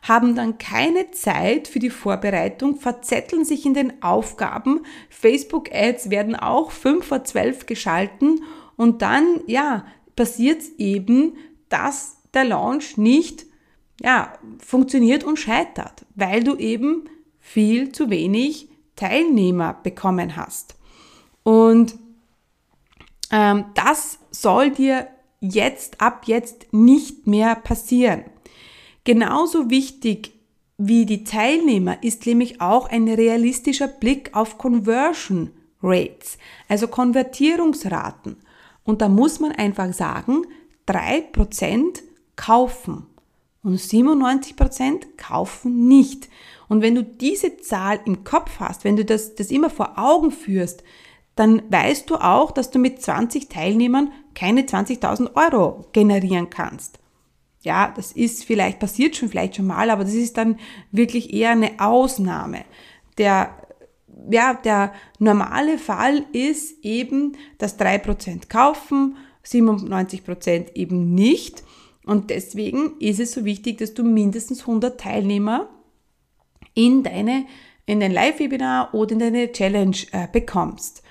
haben 0.02 0.34
dann 0.34 0.58
keine 0.58 1.12
Zeit 1.12 1.68
für 1.68 1.78
die 1.78 1.90
Vorbereitung, 1.90 2.74
verzetteln 2.74 3.44
sich 3.44 3.64
in 3.64 3.74
den 3.74 4.02
Aufgaben, 4.02 4.80
Facebook-Ads 5.10 6.10
werden 6.10 6.34
auch 6.34 6.72
fünf 6.72 7.06
vor 7.06 7.22
zwölf 7.22 7.66
geschalten 7.66 8.42
und 8.74 9.00
dann, 9.00 9.42
ja, 9.46 9.86
passiert 10.16 10.60
eben, 10.78 11.36
dass 11.68 12.16
der 12.34 12.46
Launch 12.46 12.96
nicht 12.96 13.46
ja, 14.00 14.32
funktioniert 14.64 15.24
und 15.24 15.38
scheitert, 15.38 16.04
weil 16.14 16.44
du 16.44 16.56
eben 16.56 17.04
viel 17.40 17.92
zu 17.92 18.10
wenig 18.10 18.68
Teilnehmer 18.96 19.78
bekommen 19.82 20.36
hast. 20.36 20.76
Und 21.42 21.94
ähm, 23.30 23.66
das 23.74 24.18
soll 24.30 24.70
dir 24.70 25.08
jetzt, 25.40 26.00
ab 26.00 26.24
jetzt 26.26 26.72
nicht 26.72 27.26
mehr 27.26 27.54
passieren. 27.54 28.24
Genauso 29.04 29.70
wichtig 29.70 30.32
wie 30.78 31.06
die 31.06 31.24
Teilnehmer 31.24 32.02
ist 32.02 32.26
nämlich 32.26 32.60
auch 32.60 32.88
ein 32.88 33.08
realistischer 33.08 33.88
Blick 33.88 34.34
auf 34.34 34.58
Conversion 34.58 35.50
Rates, 35.82 36.38
also 36.68 36.88
Konvertierungsraten. 36.88 38.36
Und 38.84 39.00
da 39.00 39.08
muss 39.08 39.40
man 39.40 39.52
einfach 39.52 39.92
sagen, 39.92 40.42
drei 40.84 41.20
Prozent 41.20 42.02
kaufen 42.34 43.06
und 43.66 43.80
97% 43.80 45.16
kaufen 45.16 45.88
nicht. 45.88 46.28
Und 46.68 46.82
wenn 46.82 46.94
du 46.94 47.02
diese 47.02 47.56
Zahl 47.58 47.98
im 48.04 48.22
Kopf 48.22 48.60
hast, 48.60 48.84
wenn 48.84 48.96
du 48.96 49.04
das, 49.04 49.34
das 49.34 49.50
immer 49.50 49.70
vor 49.70 49.98
Augen 49.98 50.30
führst, 50.30 50.84
dann 51.34 51.62
weißt 51.68 52.08
du 52.08 52.16
auch, 52.16 52.52
dass 52.52 52.70
du 52.70 52.78
mit 52.78 53.02
20 53.02 53.48
Teilnehmern 53.48 54.12
keine 54.34 54.62
20.000 54.62 55.34
Euro 55.34 55.84
generieren 55.92 56.48
kannst. 56.48 57.00
Ja, 57.62 57.92
das 57.94 58.12
ist 58.12 58.44
vielleicht 58.44 58.78
passiert 58.78 59.16
schon 59.16 59.28
vielleicht 59.28 59.56
schon 59.56 59.66
mal, 59.66 59.90
aber 59.90 60.04
das 60.04 60.14
ist 60.14 60.36
dann 60.36 60.58
wirklich 60.92 61.34
eher 61.34 61.50
eine 61.50 61.72
Ausnahme. 61.80 62.64
Der, 63.18 63.50
ja, 64.30 64.54
der 64.54 64.92
normale 65.18 65.78
Fall 65.78 66.24
ist 66.30 66.84
eben, 66.84 67.36
dass 67.58 67.80
3% 67.80 68.48
kaufen, 68.48 69.16
97% 69.44 70.74
eben 70.74 71.14
nicht. 71.14 71.64
Und 72.06 72.30
deswegen 72.30 72.98
ist 73.00 73.20
es 73.20 73.32
so 73.32 73.44
wichtig, 73.44 73.76
dass 73.78 73.92
du 73.92 74.02
mindestens 74.02 74.62
100 74.62 74.98
Teilnehmer 74.98 75.68
in 76.72 77.02
deine 77.02 77.44
in 77.86 78.00
dein 78.00 78.12
Live-Webinar 78.12 78.92
oder 78.94 79.12
in 79.12 79.20
deine 79.20 79.52
Challenge 79.52 79.96
äh, 80.10 80.26
bekommst. 80.30 81.02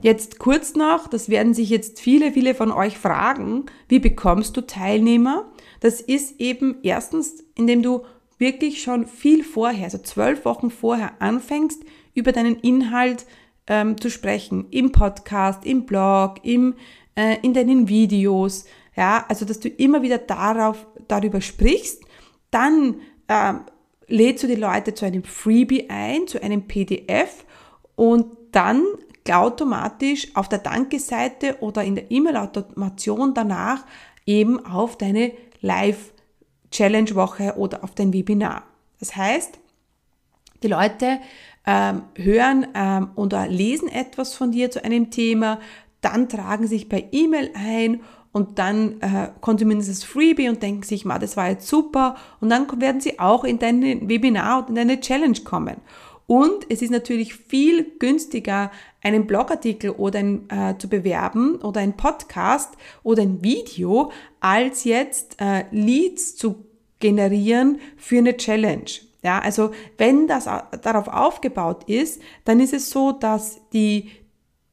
Jetzt 0.00 0.38
kurz 0.38 0.74
noch, 0.74 1.08
das 1.08 1.28
werden 1.28 1.54
sich 1.54 1.70
jetzt 1.70 2.00
viele, 2.00 2.32
viele 2.32 2.54
von 2.54 2.70
euch 2.70 2.98
fragen, 2.98 3.66
wie 3.88 3.98
bekommst 3.98 4.56
du 4.56 4.60
Teilnehmer? 4.60 5.50
Das 5.80 6.00
ist 6.00 6.40
eben 6.40 6.76
erstens, 6.82 7.42
indem 7.54 7.82
du 7.82 8.02
wirklich 8.36 8.82
schon 8.82 9.06
viel 9.06 9.42
vorher, 9.42 9.84
also 9.84 9.98
zwölf 9.98 10.44
Wochen 10.44 10.70
vorher 10.70 11.20
anfängst, 11.20 11.82
über 12.14 12.32
deinen 12.32 12.56
Inhalt 12.56 13.26
ähm, 13.66 14.00
zu 14.00 14.10
sprechen, 14.10 14.66
im 14.70 14.92
Podcast, 14.92 15.64
im 15.64 15.86
Blog, 15.86 16.44
im, 16.44 16.74
äh, 17.16 17.38
in 17.42 17.54
deinen 17.54 17.88
Videos, 17.88 18.66
ja, 18.98 19.24
also 19.28 19.44
dass 19.44 19.60
du 19.60 19.68
immer 19.68 20.02
wieder 20.02 20.18
darauf, 20.18 20.84
darüber 21.06 21.40
sprichst, 21.40 22.02
dann 22.50 22.96
äh, 23.28 23.54
lädst 24.08 24.42
du 24.42 24.48
die 24.48 24.56
Leute 24.56 24.92
zu 24.92 25.06
einem 25.06 25.22
Freebie 25.22 25.88
ein, 25.88 26.26
zu 26.26 26.42
einem 26.42 26.66
PDF 26.66 27.44
und 27.94 28.26
dann 28.50 28.82
automatisch 29.30 30.34
auf 30.34 30.48
der 30.48 30.58
Danke-Seite 30.58 31.58
oder 31.60 31.84
in 31.84 31.94
der 31.94 32.10
E-Mail-Automation 32.10 33.34
danach 33.34 33.84
eben 34.26 34.66
auf 34.66 34.98
deine 34.98 35.32
Live-Challenge-Woche 35.60 37.54
oder 37.56 37.84
auf 37.84 37.94
dein 37.94 38.12
Webinar. 38.12 38.64
Das 38.98 39.14
heißt, 39.14 39.60
die 40.62 40.68
Leute 40.68 41.20
ähm, 41.66 42.02
hören 42.16 42.66
ähm, 42.74 43.10
oder 43.14 43.46
lesen 43.46 43.88
etwas 43.88 44.34
von 44.34 44.50
dir 44.50 44.72
zu 44.72 44.82
einem 44.82 45.10
Thema, 45.10 45.60
dann 46.00 46.28
tragen 46.28 46.66
sich 46.66 46.88
per 46.88 47.12
E-Mail 47.12 47.50
ein 47.54 48.00
und 48.32 48.58
dann 48.58 49.00
äh, 49.00 49.30
konsumieren 49.40 49.80
sie 49.80 49.90
das 49.90 50.04
Freebie 50.04 50.48
und 50.48 50.62
denken 50.62 50.82
sich, 50.82 51.04
ma, 51.04 51.18
das 51.18 51.36
war 51.36 51.48
jetzt 51.48 51.66
super 51.66 52.16
und 52.40 52.50
dann 52.50 52.66
werden 52.80 53.00
sie 53.00 53.18
auch 53.18 53.44
in 53.44 53.58
dein 53.58 54.08
Webinar 54.08 54.60
und 54.60 54.70
in 54.70 54.74
deine 54.74 55.00
Challenge 55.00 55.40
kommen. 55.44 55.76
Und 56.26 56.66
es 56.68 56.82
ist 56.82 56.90
natürlich 56.90 57.34
viel 57.34 57.92
günstiger, 57.98 58.70
einen 59.02 59.26
Blogartikel 59.26 59.90
oder 59.92 60.18
ein, 60.18 60.48
äh, 60.50 60.76
zu 60.76 60.88
bewerben 60.88 61.56
oder 61.62 61.80
ein 61.80 61.96
Podcast 61.96 62.74
oder 63.02 63.22
ein 63.22 63.42
Video, 63.42 64.12
als 64.38 64.84
jetzt 64.84 65.40
äh, 65.40 65.64
Leads 65.70 66.36
zu 66.36 66.66
generieren 67.00 67.80
für 67.96 68.18
eine 68.18 68.36
Challenge. 68.36 68.90
Ja, 69.22 69.38
also 69.38 69.70
wenn 69.96 70.26
das 70.26 70.44
darauf 70.82 71.08
aufgebaut 71.08 71.84
ist, 71.84 72.20
dann 72.44 72.60
ist 72.60 72.74
es 72.74 72.90
so, 72.90 73.12
dass 73.12 73.60
die 73.72 74.10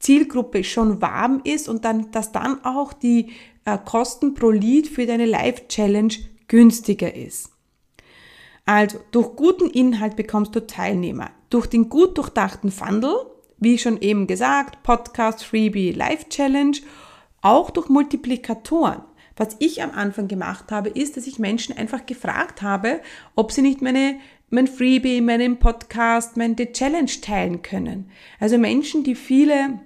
Zielgruppe 0.05 0.63
schon 0.63 1.01
warm 1.01 1.41
ist 1.43 1.67
und 1.67 1.83
dann, 1.83 2.11
dass 2.11 2.31
dann 2.31 2.63
auch 2.63 2.93
die 2.93 3.31
äh, 3.65 3.75
Kosten 3.83 4.35
pro 4.35 4.51
Lead 4.51 4.87
für 4.87 5.07
deine 5.07 5.25
Live-Challenge 5.25 6.13
günstiger 6.47 7.15
ist. 7.15 7.49
Also, 8.67 8.99
durch 9.09 9.35
guten 9.35 9.67
Inhalt 9.67 10.15
bekommst 10.15 10.55
du 10.55 10.65
Teilnehmer. 10.67 11.31
Durch 11.49 11.65
den 11.65 11.89
gut 11.89 12.19
durchdachten 12.19 12.69
Funnel, 12.71 13.15
wie 13.57 13.79
schon 13.79 13.99
eben 13.99 14.27
gesagt, 14.27 14.83
Podcast, 14.83 15.43
Freebie, 15.43 15.91
Live-Challenge, 15.91 16.77
auch 17.41 17.71
durch 17.71 17.89
Multiplikatoren. 17.89 19.01
Was 19.37 19.55
ich 19.57 19.81
am 19.81 19.89
Anfang 19.91 20.27
gemacht 20.27 20.71
habe, 20.71 20.89
ist, 20.89 21.17
dass 21.17 21.25
ich 21.25 21.39
Menschen 21.39 21.75
einfach 21.75 22.05
gefragt 22.05 22.61
habe, 22.61 23.01
ob 23.35 23.51
sie 23.51 23.63
nicht 23.63 23.81
meine 23.81 24.19
mein 24.51 24.67
Freebie, 24.67 25.21
meinen 25.21 25.57
Podcast, 25.57 26.37
meine 26.37 26.55
Challenge 26.55 27.11
teilen 27.21 27.63
können. 27.63 28.11
Also 28.39 28.57
Menschen, 28.59 29.03
die 29.03 29.15
viele 29.15 29.79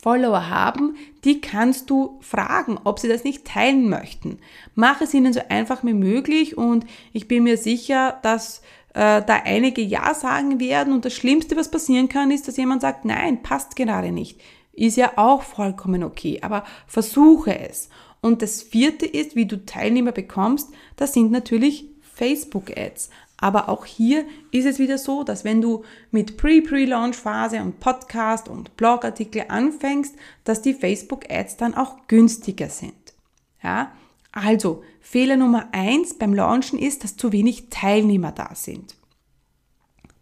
Follower 0.00 0.48
haben, 0.48 0.96
die 1.24 1.40
kannst 1.40 1.90
du 1.90 2.18
fragen, 2.20 2.78
ob 2.84 2.98
sie 2.98 3.08
das 3.08 3.24
nicht 3.24 3.44
teilen 3.44 3.88
möchten. 3.88 4.38
Mach 4.74 5.00
es 5.00 5.14
ihnen 5.14 5.32
so 5.32 5.40
einfach 5.48 5.84
wie 5.84 5.94
möglich 5.94 6.56
und 6.56 6.86
ich 7.12 7.28
bin 7.28 7.44
mir 7.44 7.56
sicher, 7.56 8.18
dass 8.22 8.62
äh, 8.94 9.22
da 9.22 9.42
einige 9.44 9.82
Ja 9.82 10.14
sagen 10.14 10.60
werden 10.60 10.92
und 10.92 11.04
das 11.04 11.14
Schlimmste, 11.14 11.56
was 11.56 11.70
passieren 11.70 12.08
kann, 12.08 12.30
ist, 12.30 12.48
dass 12.48 12.56
jemand 12.56 12.82
sagt, 12.82 13.04
nein, 13.04 13.42
passt 13.42 13.76
gerade 13.76 14.12
nicht. 14.12 14.40
Ist 14.72 14.96
ja 14.96 15.12
auch 15.16 15.42
vollkommen 15.42 16.04
okay, 16.04 16.38
aber 16.42 16.64
versuche 16.86 17.58
es. 17.58 17.88
Und 18.20 18.42
das 18.42 18.62
vierte 18.62 19.06
ist, 19.06 19.36
wie 19.36 19.46
du 19.46 19.64
Teilnehmer 19.64 20.12
bekommst, 20.12 20.70
das 20.96 21.12
sind 21.12 21.30
natürlich 21.30 21.86
Facebook-Ads. 22.14 23.10
Aber 23.40 23.68
auch 23.68 23.86
hier 23.86 24.24
ist 24.50 24.66
es 24.66 24.78
wieder 24.78 24.98
so, 24.98 25.22
dass 25.22 25.44
wenn 25.44 25.60
du 25.60 25.84
mit 26.10 26.36
Pre-Pre-Launch-Phase 26.36 27.62
und 27.62 27.78
Podcast 27.78 28.48
und 28.48 28.76
Blogartikel 28.76 29.44
anfängst, 29.48 30.16
dass 30.44 30.60
die 30.60 30.74
Facebook-Ads 30.74 31.56
dann 31.56 31.74
auch 31.74 32.08
günstiger 32.08 32.68
sind. 32.68 33.14
Ja? 33.62 33.92
Also, 34.32 34.82
Fehler 35.00 35.36
Nummer 35.36 35.68
eins 35.72 36.14
beim 36.14 36.34
Launchen 36.34 36.78
ist, 36.78 37.04
dass 37.04 37.16
zu 37.16 37.32
wenig 37.32 37.70
Teilnehmer 37.70 38.32
da 38.32 38.54
sind. 38.54 38.96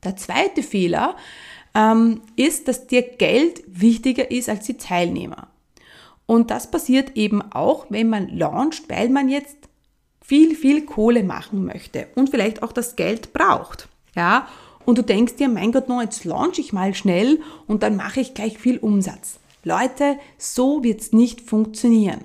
Der 0.05 0.17
zweite 0.17 0.63
Fehler 0.63 1.17
ähm, 1.75 2.21
ist, 2.37 2.69
dass 2.69 2.87
dir 2.87 3.03
Geld 3.03 3.63
wichtiger 3.67 4.31
ist 4.31 4.49
als 4.49 4.67
die 4.67 4.77
Teilnehmer. 4.77 5.49
Und 6.27 6.51
das 6.51 6.71
passiert 6.71 7.17
eben 7.17 7.41
auch, 7.41 7.87
wenn 7.89 8.09
man 8.09 8.29
launcht, 8.29 8.89
weil 8.89 9.09
man 9.09 9.29
jetzt 9.29 9.57
viel, 10.27 10.57
viel 10.57 10.85
Kohle 10.85 11.23
machen 11.23 11.65
möchte 11.65 12.09
und 12.17 12.31
vielleicht 12.31 12.63
auch 12.63 12.73
das 12.73 12.97
Geld 12.97 13.33
braucht. 13.33 13.89
Ja, 14.17 14.49
und 14.85 14.99
du 14.99 15.03
denkst 15.03 15.37
dir, 15.37 15.49
mein 15.49 15.71
Gott, 15.71 15.89
no, 15.89 16.01
jetzt 16.01 16.25
launch 16.25 16.59
ich 16.59 16.73
mal 16.73 16.95
schnell 16.95 17.41
und 17.69 17.83
dann 17.83 17.97
mache 17.97 18.21
ich 18.21 18.35
gleich 18.35 18.59
viel 18.59 18.79
Umsatz. 18.79 19.39
Leute, 19.63 20.17
so 20.37 20.83
wird's 20.83 21.13
nicht 21.13 21.41
funktionieren. 21.41 22.25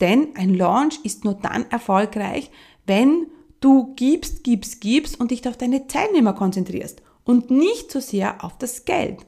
Denn 0.00 0.28
ein 0.36 0.54
Launch 0.54 1.00
ist 1.02 1.24
nur 1.24 1.34
dann 1.34 1.68
erfolgreich, 1.70 2.50
wenn 2.86 3.26
du 3.60 3.94
gibst, 3.96 4.44
gibst, 4.44 4.80
gibst 4.80 5.18
und 5.18 5.32
dich 5.32 5.46
auf 5.48 5.56
deine 5.56 5.88
Teilnehmer 5.88 6.32
konzentrierst 6.32 7.02
und 7.24 7.50
nicht 7.50 7.90
so 7.90 8.00
sehr 8.00 8.44
auf 8.44 8.58
das 8.58 8.84
Geld. 8.84 9.26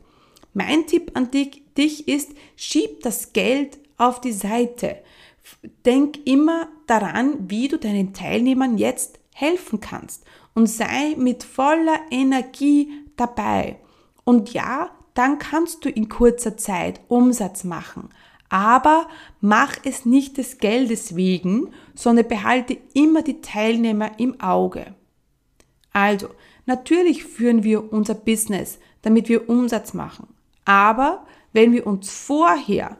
Mein 0.54 0.86
Tipp 0.86 1.12
an 1.14 1.30
dich 1.30 2.08
ist, 2.08 2.30
schieb 2.56 3.02
das 3.02 3.32
Geld 3.32 3.78
auf 3.96 4.20
die 4.20 4.32
Seite. 4.32 4.96
Denk 5.84 6.24
immer 6.26 6.68
daran, 6.92 7.50
wie 7.50 7.68
du 7.68 7.78
deinen 7.78 8.12
Teilnehmern 8.12 8.76
jetzt 8.76 9.18
helfen 9.34 9.80
kannst 9.80 10.24
und 10.54 10.66
sei 10.66 11.14
mit 11.16 11.42
voller 11.42 11.98
Energie 12.10 12.90
dabei. 13.16 13.78
Und 14.24 14.52
ja, 14.52 14.90
dann 15.14 15.38
kannst 15.38 15.84
du 15.84 15.88
in 15.88 16.10
kurzer 16.10 16.56
Zeit 16.58 17.00
Umsatz 17.08 17.64
machen. 17.64 18.10
Aber 18.50 19.08
mach 19.40 19.76
es 19.84 20.04
nicht 20.04 20.36
des 20.36 20.58
Geldes 20.58 21.16
wegen, 21.16 21.70
sondern 21.94 22.28
behalte 22.28 22.76
immer 22.92 23.22
die 23.22 23.40
Teilnehmer 23.40 24.18
im 24.18 24.38
Auge. 24.40 24.94
Also, 25.94 26.28
natürlich 26.66 27.24
führen 27.24 27.64
wir 27.64 27.90
unser 27.90 28.14
Business, 28.14 28.78
damit 29.00 29.30
wir 29.30 29.48
Umsatz 29.48 29.94
machen. 29.94 30.28
Aber 30.66 31.26
wenn 31.54 31.72
wir 31.72 31.86
uns 31.86 32.10
vorher 32.10 32.98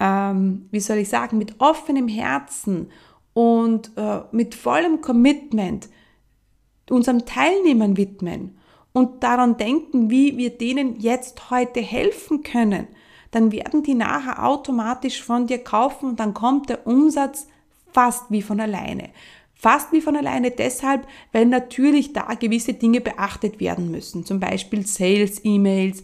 ähm, 0.00 0.66
wie 0.70 0.80
soll 0.80 0.96
ich 0.96 1.10
sagen, 1.10 1.38
mit 1.38 1.60
offenem 1.60 2.08
Herzen 2.08 2.90
und 3.34 3.92
äh, 3.96 4.20
mit 4.32 4.54
vollem 4.54 5.00
Commitment 5.00 5.88
unseren 6.90 7.24
Teilnehmern 7.24 7.96
widmen 7.96 8.58
und 8.92 9.22
daran 9.22 9.56
denken, 9.56 10.10
wie 10.10 10.36
wir 10.36 10.50
denen 10.50 11.00
jetzt 11.00 11.50
heute 11.50 11.80
helfen 11.80 12.42
können, 12.42 12.88
dann 13.30 13.52
werden 13.52 13.82
die 13.82 13.94
nachher 13.94 14.44
automatisch 14.44 15.22
von 15.22 15.46
dir 15.46 15.58
kaufen 15.58 16.10
und 16.10 16.20
dann 16.20 16.34
kommt 16.34 16.68
der 16.68 16.86
Umsatz 16.86 17.46
fast 17.92 18.24
wie 18.30 18.42
von 18.42 18.60
alleine. 18.60 19.10
Fast 19.54 19.92
wie 19.92 20.00
von 20.00 20.16
alleine 20.16 20.50
deshalb, 20.50 21.06
weil 21.32 21.46
natürlich 21.46 22.12
da 22.12 22.34
gewisse 22.34 22.72
Dinge 22.74 23.00
beachtet 23.00 23.60
werden 23.60 23.90
müssen. 23.90 24.24
Zum 24.24 24.40
Beispiel 24.40 24.86
Sales-E-Mails, 24.86 26.02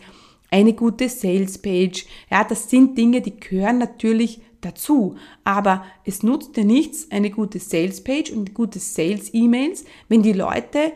eine 0.50 0.74
gute 0.74 1.08
Sales-Page. 1.08 2.06
Ja, 2.30 2.44
das 2.44 2.70
sind 2.70 2.96
Dinge, 2.98 3.22
die 3.22 3.40
gehören 3.40 3.78
natürlich 3.78 4.40
dazu. 4.60 5.16
Aber 5.44 5.84
es 6.04 6.22
nutzt 6.22 6.56
dir 6.56 6.64
nichts, 6.64 7.10
eine 7.10 7.30
gute 7.30 7.58
Sales-Page 7.58 8.32
und 8.32 8.54
gute 8.54 8.78
Sales-E-Mails, 8.78 9.84
wenn 10.08 10.22
die 10.22 10.32
Leute 10.32 10.92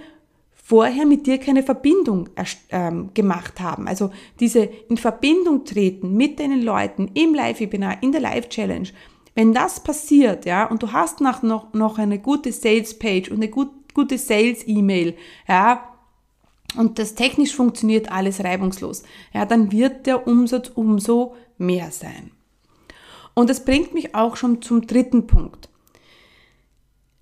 vorher 0.70 1.04
mit 1.04 1.26
dir 1.26 1.38
keine 1.38 1.64
Verbindung 1.64 2.28
ähm, 2.70 3.10
gemacht 3.12 3.58
haben. 3.58 3.88
Also 3.88 4.10
diese 4.38 4.60
in 4.88 4.96
Verbindung 4.96 5.64
treten 5.64 6.16
mit 6.16 6.38
deinen 6.38 6.62
Leuten 6.62 7.10
im 7.14 7.34
Live-Webinar, 7.34 8.02
in 8.04 8.12
der 8.12 8.20
Live-Challenge. 8.20 8.88
Wenn 9.34 9.52
das 9.52 9.82
passiert, 9.82 10.44
ja, 10.44 10.66
und 10.66 10.82
du 10.82 10.92
hast 10.92 11.20
nach 11.20 11.42
noch, 11.42 11.72
noch 11.72 11.98
eine 11.98 12.20
gute 12.20 12.52
Sales-Page 12.52 13.30
und 13.30 13.38
eine 13.38 13.48
gut, 13.48 13.70
gute 13.94 14.16
Sales-E-Mail, 14.16 15.16
ja, 15.48 15.88
und 16.76 17.00
das 17.00 17.16
technisch 17.16 17.54
funktioniert 17.54 18.12
alles 18.12 18.44
reibungslos, 18.44 19.02
ja, 19.32 19.44
dann 19.46 19.72
wird 19.72 20.06
der 20.06 20.28
Umsatz 20.28 20.70
umso 20.72 21.34
mehr 21.58 21.90
sein. 21.90 22.30
Und 23.34 23.50
das 23.50 23.64
bringt 23.64 23.94
mich 23.94 24.14
auch 24.14 24.36
schon 24.36 24.62
zum 24.62 24.86
dritten 24.86 25.26
Punkt. 25.26 25.68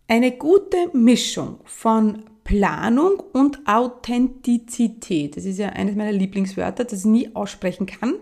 Eine 0.07 0.33
gute 0.33 0.91
Mischung 0.95 1.61
von 1.65 2.25
Planung 2.45 3.23
und 3.33 3.69
Authentizität, 3.69 5.37
das 5.37 5.45
ist 5.45 5.59
ja 5.59 5.69
eines 5.69 5.97
meiner 5.97 6.13
Lieblingswörter, 6.13 6.85
das 6.85 7.01
ich 7.01 7.05
nie 7.05 7.37
aussprechen 7.37 7.85
kann, 7.85 8.15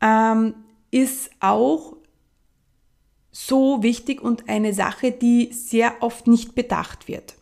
ähm, 0.00 0.54
ist 0.92 1.30
auch 1.40 1.96
so 3.32 3.82
wichtig 3.82 4.22
und 4.22 4.48
eine 4.48 4.72
Sache, 4.74 5.10
die 5.10 5.52
sehr 5.52 5.94
oft 6.02 6.28
nicht 6.28 6.54
bedacht 6.54 7.08
wird. 7.08 7.34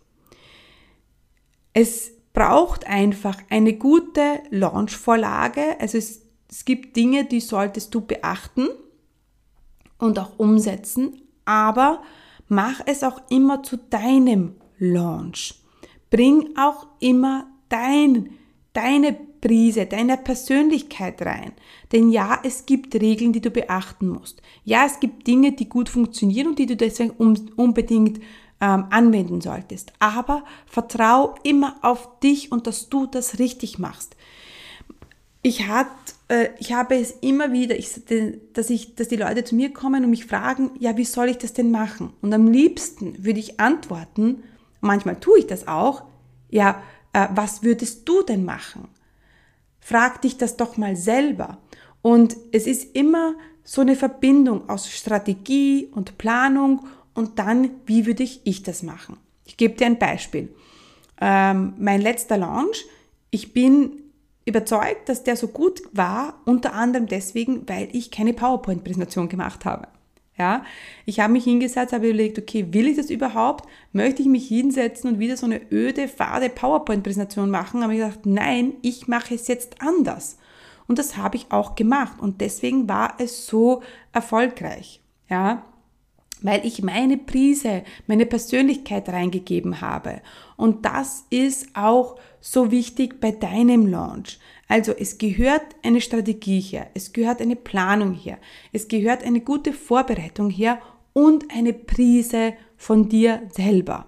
Es 1.75 2.13
braucht 2.33 2.87
einfach 2.87 3.37
eine 3.51 3.75
gute 3.75 4.41
Launchvorlage. 4.51 5.79
Also 5.81 5.99
es, 5.99 6.23
es 6.49 6.65
gibt 6.65 6.97
Dinge, 6.97 7.25
die 7.25 7.41
solltest 7.41 7.95
du 7.95 8.01
beachten 8.01 8.69
und 10.01 10.19
auch 10.19 10.39
umsetzen, 10.39 11.23
aber 11.45 12.03
mach 12.49 12.81
es 12.87 13.03
auch 13.03 13.21
immer 13.31 13.63
zu 13.63 13.77
deinem 13.77 14.57
Launch. 14.79 15.55
Bring 16.11 16.57
auch 16.57 16.87
immer 16.99 17.47
dein, 17.69 18.31
deine 18.73 19.17
Prise, 19.41 19.87
deine 19.87 20.17
Persönlichkeit 20.17 21.23
rein. 21.23 21.53
Denn 21.93 22.11
ja, 22.11 22.41
es 22.43 22.67
gibt 22.67 22.95
Regeln, 22.95 23.33
die 23.33 23.41
du 23.41 23.51
beachten 23.51 24.09
musst. 24.09 24.43
Ja, 24.65 24.85
es 24.85 25.01
gibt 25.01 25.27
Dinge, 25.27 25.53
die 25.53 25.69
gut 25.69 25.89
funktionieren 25.89 26.49
und 26.49 26.59
die 26.59 26.67
du 26.67 26.77
deswegen 26.77 27.11
unbedingt 27.57 28.21
ähm, 28.61 28.87
anwenden 28.91 29.41
solltest. 29.41 29.93
Aber 29.99 30.45
vertrau 30.67 31.35
immer 31.43 31.77
auf 31.83 32.21
dich 32.21 32.53
und 32.53 32.67
dass 32.67 32.89
du 32.89 33.07
das 33.07 33.39
richtig 33.39 33.79
machst. 33.79 34.17
Ich, 35.43 35.67
hat, 35.67 35.87
äh, 35.87 36.20
ich 36.59 36.73
habe 36.73 36.97
es 36.97 37.11
immer 37.23 37.53
wieder, 37.53 37.77
ich, 37.77 37.91
dass, 38.53 38.71
ich, 38.71 38.95
dass 38.95 39.09
die 39.09 39.17
Leute 39.17 39.45
zu 39.45 39.55
mir 39.55 39.73
kommen 39.73 40.05
und 40.05 40.11
mich 40.11 40.27
fragen, 40.27 40.71
ja, 40.79 40.97
wie 40.97 41.05
soll 41.05 41.29
ich 41.29 41.39
das 41.39 41.53
denn 41.53 41.71
machen? 41.71 42.13
Und 42.23 42.33
am 42.33 42.47
liebsten 42.47 43.25
würde 43.25 43.41
ich 43.41 43.59
antworten, 43.59 44.45
manchmal 44.81 45.19
tue 45.19 45.41
ich 45.41 45.47
das 45.47 45.67
auch, 45.67 46.05
ja, 46.49 46.83
äh, 47.13 47.29
was 47.35 47.63
würdest 47.63 48.09
du 48.09 48.23
denn 48.23 48.45
machen? 48.45 48.89
Frag 49.81 50.23
dich 50.23 50.37
das 50.37 50.57
doch 50.57 50.77
mal 50.77 50.97
selber. 50.97 51.59
Und 52.03 52.37
es 52.53 52.67
ist 52.67 52.95
immer 52.95 53.35
so 53.65 53.81
eine 53.81 53.97
Verbindung 53.97 54.69
aus 54.69 54.91
Strategie 54.91 55.89
und 55.93 56.19
Planung 56.19 56.87
und 57.15 57.39
dann, 57.39 57.71
wie 57.87 58.07
würde 58.07 58.23
ich, 58.23 58.41
ich 58.45 58.63
das 58.63 58.83
machen? 58.83 59.17
Ich 59.45 59.57
gebe 59.57 59.75
dir 59.75 59.87
ein 59.87 59.99
Beispiel. 59.99 60.55
Ähm, 61.21 61.75
mein 61.79 62.01
letzter 62.01 62.39
Launch, 62.39 62.87
ich 63.31 63.53
bin 63.53 64.00
überzeugt, 64.45 65.09
dass 65.09 65.23
der 65.23 65.37
so 65.37 65.49
gut 65.49 65.83
war, 65.93 66.41
unter 66.45 66.75
anderem 66.75 67.07
deswegen, 67.07 67.69
weil 67.69 67.89
ich 67.93 68.11
keine 68.11 68.33
PowerPoint-Präsentation 68.33 69.29
gemacht 69.29 69.65
habe. 69.65 69.89
Ja, 70.39 70.65
ich 71.05 71.21
habe 71.21 71.35
mich 71.35 71.45
hingesetzt, 71.45 71.93
habe 71.93 72.09
überlegt, 72.09 72.39
okay, 72.39 72.67
will 72.73 72.89
ich 72.89 72.97
das 72.97 73.11
überhaupt? 73.11 73.69
Möchte 73.93 74.23
ich 74.23 74.29
mich 74.29 74.49
hinsetzen 74.49 75.11
und 75.11 75.19
wieder 75.19 75.37
so 75.37 75.45
eine 75.45 75.61
öde, 75.71 76.09
fade 76.09 76.49
PowerPoint-Präsentation 76.49 77.51
machen? 77.51 77.83
Aber 77.83 77.93
ich 77.93 77.99
gedacht, 77.99 78.25
nein, 78.25 78.73
ich 78.81 79.07
mache 79.07 79.35
es 79.35 79.49
jetzt 79.49 79.83
anders. 79.83 80.39
Und 80.87 80.99
das 80.99 81.19
habe 81.19 81.37
ich 81.37 81.53
auch 81.53 81.75
gemacht. 81.75 82.21
Und 82.21 82.41
deswegen 82.41 82.89
war 82.89 83.17
es 83.19 83.47
so 83.47 83.83
erfolgreich. 84.13 85.03
Ja, 85.29 85.67
weil 86.43 86.65
ich 86.65 86.83
meine 86.83 87.17
Prise, 87.17 87.83
meine 88.07 88.27
Persönlichkeit 88.27 89.09
reingegeben 89.09 89.81
habe. 89.81 90.21
Und 90.57 90.85
das 90.85 91.25
ist 91.31 91.69
auch 91.75 92.17
so 92.41 92.71
wichtig 92.71 93.21
bei 93.21 93.31
deinem 93.31 93.87
Launch. 93.87 94.39
Also 94.69 94.93
es 94.93 95.19
gehört 95.19 95.65
eine 95.83 96.01
Strategie 96.01 96.61
her, 96.61 96.87
es 96.95 97.13
gehört 97.13 97.41
eine 97.41 97.57
Planung 97.57 98.15
her, 98.15 98.39
es 98.73 98.89
gehört 98.89 99.25
eine 99.25 99.41
gute 99.41 99.73
Vorbereitung 99.73 100.49
her 100.49 100.81
und 101.13 101.53
eine 101.55 101.73
Prise 101.73 102.55
von 102.77 103.09
dir 103.09 103.43
selber. 103.53 104.07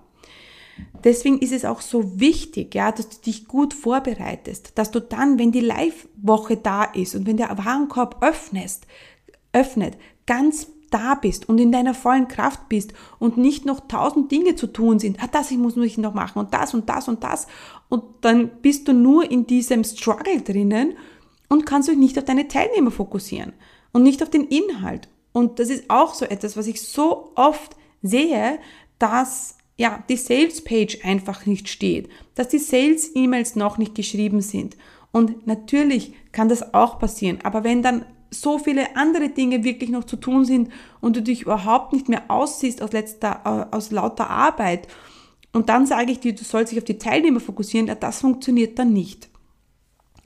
Deswegen 1.05 1.38
ist 1.38 1.53
es 1.53 1.64
auch 1.64 1.81
so 1.81 2.21
wichtig, 2.21 2.75
ja, 2.75 2.92
dass 2.92 3.09
du 3.09 3.16
dich 3.23 3.49
gut 3.49 3.75
vorbereitest, 3.75 4.79
dass 4.79 4.90
du 4.90 5.01
dann, 5.01 5.38
wenn 5.38 5.53
die 5.53 5.61
Live-Woche 5.61 6.57
da 6.57 6.85
ist 6.85 7.14
und 7.14 7.27
wenn 7.27 7.37
der 7.37 7.57
Warenkorb 7.59 8.23
öffnest, 8.23 8.87
öffnet, 9.53 9.97
ganz 10.27 10.68
da 10.92 11.14
bist 11.14 11.48
und 11.48 11.59
in 11.59 11.72
deiner 11.72 11.94
vollen 11.94 12.28
Kraft 12.28 12.68
bist 12.68 12.92
und 13.18 13.37
nicht 13.37 13.64
noch 13.64 13.81
tausend 13.88 14.31
Dinge 14.31 14.55
zu 14.55 14.66
tun 14.66 14.98
sind, 14.98 15.22
ah, 15.22 15.28
das 15.31 15.50
ich 15.50 15.59
muss 15.59 15.76
ich 15.76 15.98
noch 15.98 16.14
machen 16.14 16.38
und 16.38 16.55
das 16.55 16.74
und 16.74 16.88
das 16.88 17.09
und 17.09 17.24
das 17.24 17.46
und 17.88 18.05
dann 18.20 18.50
bist 18.62 18.87
du 18.88 18.92
nur 18.92 19.31
in 19.31 19.46
diesem 19.46 19.85
Struggle 19.85 20.40
drinnen 20.40 20.94
und 21.48 21.66
kannst 21.66 21.88
dich 21.88 21.98
nicht 21.98 22.18
auf 22.18 22.24
deine 22.24 22.48
Teilnehmer 22.48 22.90
fokussieren 22.90 23.52
und 23.92 24.02
nicht 24.02 24.22
auf 24.22 24.31
den 24.31 24.44
Inhalt. 24.44 25.09
Und 25.33 25.59
das 25.59 25.68
ist 25.68 25.85
auch 25.88 26.14
so 26.14 26.24
etwas, 26.24 26.57
was 26.57 26.66
ich 26.66 26.81
so 26.83 27.33
oft 27.35 27.76
sehe, 28.02 28.59
dass 28.98 29.57
ja, 29.76 30.02
die 30.09 30.16
Sales 30.16 30.62
Page 30.62 30.98
einfach 31.05 31.46
nicht 31.46 31.68
steht, 31.68 32.09
dass 32.35 32.48
die 32.48 32.59
Sales 32.59 33.11
E-Mails 33.14 33.57
noch 33.57 33.78
nicht 33.78 33.94
geschrieben 33.94 34.40
sind. 34.40 34.76
Und 35.12 35.46
natürlich 35.46 36.14
kann 36.33 36.48
das 36.48 36.72
auch 36.74 36.98
passieren, 36.98 37.40
aber 37.42 37.64
wenn 37.64 37.83
dann 37.83 38.07
so 38.33 38.59
viele 38.59 38.97
andere 38.97 39.29
Dinge 39.29 39.62
wirklich 39.62 39.90
noch 39.90 40.05
zu 40.05 40.16
tun 40.16 40.45
sind 40.45 40.73
und 41.01 41.16
du 41.16 41.23
dich 41.23 41.42
überhaupt 41.42 41.92
nicht 41.92 42.09
mehr 42.09 42.25
aussiehst 42.29 42.83
aus, 42.83 42.92
letzter, 42.92 43.68
äh, 43.71 43.77
aus 43.77 43.90
lauter 43.90 44.31
Arbeit. 44.31 44.88
Und 45.53 45.68
dann 45.68 45.87
sage 45.87 46.12
ich 46.12 46.21
dir, 46.21 46.35
du 46.35 46.45
sollst 46.45 46.73
dich 46.73 46.79
auf 46.79 46.85
die 46.85 46.99
Teilnehmer 46.99 47.40
fokussieren, 47.40 47.87
ja, 47.87 47.95
das 47.95 48.21
funktioniert 48.21 48.79
dann 48.79 48.92
nicht. 48.92 49.29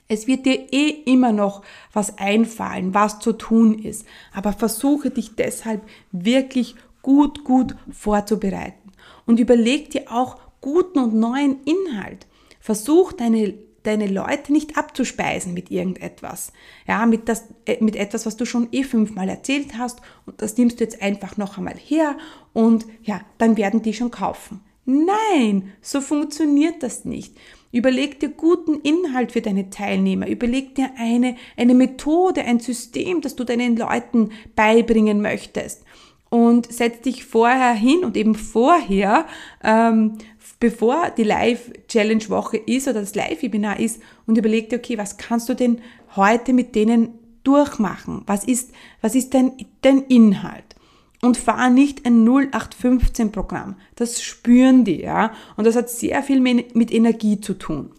Es 0.07 0.25
wird 0.25 0.45
dir 0.45 0.71
eh 0.71 0.89
immer 0.89 1.33
noch 1.33 1.63
was 1.91 2.17
einfallen, 2.17 2.93
was 2.93 3.19
zu 3.19 3.33
tun 3.33 3.77
ist. 3.77 4.05
Aber 4.33 4.53
versuche 4.53 5.09
dich 5.09 5.35
deshalb 5.35 5.81
wirklich 6.13 6.75
gut, 7.01 7.43
gut 7.43 7.75
vorzubereiten. 7.91 8.91
Und 9.25 9.39
überleg 9.39 9.89
dir 9.91 10.05
auch 10.09 10.37
guten 10.61 10.99
und 10.99 11.13
neuen 11.13 11.57
Inhalt. 11.63 12.25
Versuch 12.61 13.11
deine, 13.11 13.53
deine 13.87 14.07
Leute 14.07 14.51
nicht 14.51 14.77
abzuspeisen 14.77 15.53
mit 15.53 15.71
irgendetwas. 15.71 16.51
Ja, 16.87 17.05
mit, 17.05 17.29
das, 17.29 17.45
äh, 17.65 17.83
mit 17.83 17.95
etwas, 17.95 18.25
was 18.25 18.37
du 18.37 18.45
schon 18.45 18.67
eh 18.71 18.83
fünfmal 18.83 19.29
erzählt 19.29 19.77
hast 19.77 20.01
und 20.25 20.41
das 20.41 20.57
nimmst 20.57 20.79
du 20.79 20.83
jetzt 20.83 21.01
einfach 21.01 21.37
noch 21.37 21.57
einmal 21.57 21.75
her 21.77 22.17
und 22.53 22.85
ja, 23.03 23.21
dann 23.37 23.57
werden 23.57 23.81
die 23.81 23.93
schon 23.93 24.11
kaufen. 24.11 24.61
Nein, 24.85 25.73
so 25.81 25.99
funktioniert 25.99 26.81
das 26.81 27.03
nicht. 27.03 27.35
Überleg 27.73 28.21
dir 28.21 28.29
guten 28.29 28.79
Inhalt 28.79 29.33
für 29.33 29.41
deine 29.41 29.69
Teilnehmer. 29.69 30.27
Überleg 30.27 30.75
dir 30.75 30.91
eine, 30.97 31.35
eine 31.57 31.73
Methode, 31.73 32.43
ein 32.43 32.61
System, 32.61 33.19
das 33.19 33.35
du 33.35 33.43
deinen 33.43 33.75
Leuten 33.75 34.29
beibringen 34.55 35.21
möchtest. 35.21 35.83
Und 36.29 36.71
setz 36.71 37.01
dich 37.01 37.25
vorher 37.25 37.73
hin 37.73 38.05
und 38.05 38.15
eben 38.15 38.35
vorher, 38.35 39.27
ähm, 39.63 40.17
bevor 40.59 41.11
die 41.11 41.23
Live-Challenge-Woche 41.23 42.57
ist 42.57 42.87
oder 42.87 43.01
das 43.01 43.15
Live-Webinar 43.15 43.79
ist 43.79 44.01
und 44.25 44.37
überleg 44.37 44.69
dir, 44.69 44.77
okay, 44.77 44.97
was 44.97 45.17
kannst 45.17 45.49
du 45.49 45.53
denn 45.53 45.81
heute 46.15 46.53
mit 46.53 46.75
denen 46.75 47.09
durchmachen? 47.43 48.23
Was 48.25 48.43
ist, 48.43 48.71
was 49.01 49.15
ist 49.15 49.33
dein, 49.33 49.53
dein 49.81 50.03
Inhalt? 50.03 50.77
und 51.21 51.37
fahr 51.37 51.69
nicht 51.69 52.05
ein 52.05 52.27
0815 52.27 53.31
Programm. 53.31 53.75
Das 53.95 54.21
spüren 54.21 54.85
die, 54.85 55.01
ja. 55.01 55.31
Und 55.55 55.65
das 55.65 55.75
hat 55.75 55.89
sehr 55.89 56.21
viel 56.23 56.39
mit 56.39 56.93
Energie 56.93 57.41
zu 57.41 57.55
tun. 57.55 57.91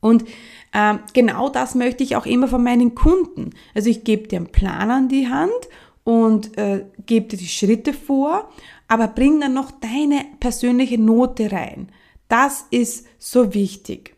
Und 0.00 0.24
äh, 0.72 0.94
genau 1.14 1.48
das 1.48 1.74
möchte 1.74 2.04
ich 2.04 2.16
auch 2.16 2.26
immer 2.26 2.48
von 2.48 2.62
meinen 2.62 2.94
Kunden. 2.94 3.50
Also 3.74 3.88
ich 3.88 4.04
gebe 4.04 4.28
dir 4.28 4.36
einen 4.36 4.52
Plan 4.52 4.90
an 4.90 5.08
die 5.08 5.28
Hand 5.28 5.50
und 6.04 6.56
äh, 6.58 6.84
gebe 7.06 7.28
dir 7.28 7.38
die 7.38 7.48
Schritte 7.48 7.92
vor, 7.92 8.50
aber 8.88 9.08
bring 9.08 9.40
dann 9.40 9.54
noch 9.54 9.70
deine 9.70 10.24
persönliche 10.40 10.98
Note 10.98 11.52
rein. 11.52 11.88
Das 12.28 12.66
ist 12.70 13.06
so 13.18 13.54
wichtig. 13.54 14.14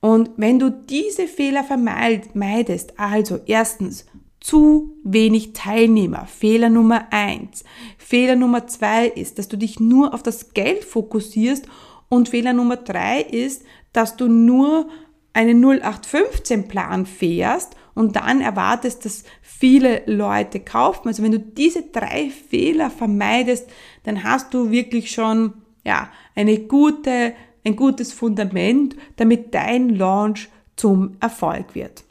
Und 0.00 0.30
wenn 0.36 0.58
du 0.58 0.70
diese 0.70 1.26
Fehler 1.26 1.64
vermeidest, 1.64 2.98
also 2.98 3.40
erstens, 3.46 4.06
zu 4.46 4.96
wenig 5.02 5.54
Teilnehmer. 5.54 6.26
Fehler 6.26 6.70
Nummer 6.70 7.08
eins. 7.10 7.64
Fehler 7.98 8.36
Nummer 8.36 8.68
zwei 8.68 9.08
ist, 9.08 9.40
dass 9.40 9.48
du 9.48 9.56
dich 9.58 9.80
nur 9.80 10.14
auf 10.14 10.22
das 10.22 10.54
Geld 10.54 10.84
fokussierst 10.84 11.66
und 12.08 12.28
Fehler 12.28 12.52
Nummer 12.52 12.76
drei 12.76 13.22
ist, 13.22 13.64
dass 13.92 14.16
du 14.16 14.28
nur 14.28 14.88
einen 15.32 15.60
0815 15.64 16.68
Plan 16.68 17.06
fährst 17.06 17.74
und 17.96 18.14
dann 18.14 18.42
erwartest, 18.42 19.04
dass 19.04 19.24
viele 19.40 20.02
Leute 20.06 20.60
kaufen. 20.60 21.08
Also 21.08 21.22
wenn 21.22 21.32
du 21.32 21.40
diese 21.40 21.82
drei 21.82 22.30
Fehler 22.30 22.90
vermeidest, 22.90 23.68
dann 24.04 24.22
hast 24.22 24.54
du 24.54 24.70
wirklich 24.70 25.10
schon, 25.10 25.54
ja, 25.82 26.10
eine 26.36 26.58
gute, 26.58 27.32
ein 27.64 27.74
gutes 27.74 28.12
Fundament, 28.12 28.94
damit 29.16 29.54
dein 29.54 29.88
Launch 29.88 30.48
zum 30.76 31.16
Erfolg 31.20 31.74
wird. 31.74 32.04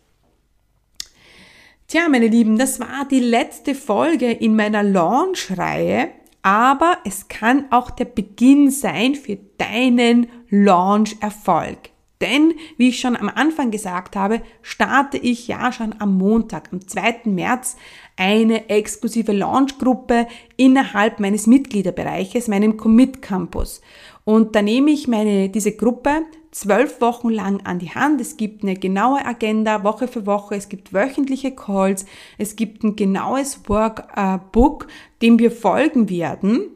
Tja, 1.87 2.09
meine 2.09 2.27
Lieben, 2.27 2.57
das 2.57 2.79
war 2.79 3.07
die 3.09 3.19
letzte 3.19 3.75
Folge 3.75 4.31
in 4.31 4.55
meiner 4.55 4.81
Launch-Reihe, 4.81 6.09
aber 6.41 6.97
es 7.05 7.27
kann 7.27 7.65
auch 7.69 7.91
der 7.91 8.05
Beginn 8.05 8.71
sein 8.71 9.13
für 9.13 9.37
deinen 9.59 10.27
Launch-Erfolg. 10.49 11.91
Denn, 12.21 12.53
wie 12.77 12.89
ich 12.89 12.99
schon 12.99 13.17
am 13.17 13.29
Anfang 13.29 13.71
gesagt 13.71 14.15
habe, 14.15 14.41
starte 14.61 15.17
ich 15.17 15.47
ja 15.47 15.71
schon 15.71 15.95
am 15.99 16.17
Montag, 16.17 16.71
am 16.71 16.87
2. 16.87 17.21
März, 17.25 17.75
eine 18.15 18.69
exklusive 18.69 19.33
Launchgruppe 19.33 20.27
innerhalb 20.55 21.19
meines 21.19 21.45
Mitgliederbereiches, 21.45 22.47
meinem 22.47 22.77
Commit 22.77 23.21
Campus. 23.21 23.81
Und 24.23 24.55
da 24.55 24.61
nehme 24.61 24.91
ich 24.91 25.07
meine, 25.07 25.49
diese 25.49 25.73
Gruppe 25.73 26.23
zwölf 26.51 27.01
Wochen 27.01 27.29
lang 27.29 27.61
an 27.65 27.79
die 27.79 27.91
Hand. 27.91 28.21
Es 28.21 28.37
gibt 28.37 28.63
eine 28.63 28.75
genaue 28.75 29.25
Agenda 29.25 29.83
Woche 29.83 30.07
für 30.07 30.25
Woche. 30.25 30.55
Es 30.55 30.69
gibt 30.69 30.93
wöchentliche 30.93 31.51
Calls. 31.51 32.05
Es 32.37 32.55
gibt 32.55 32.83
ein 32.83 32.95
genaues 32.95 33.67
Workbook, 33.67 34.87
dem 35.21 35.37
wir 35.37 35.51
folgen 35.51 36.09
werden. 36.09 36.69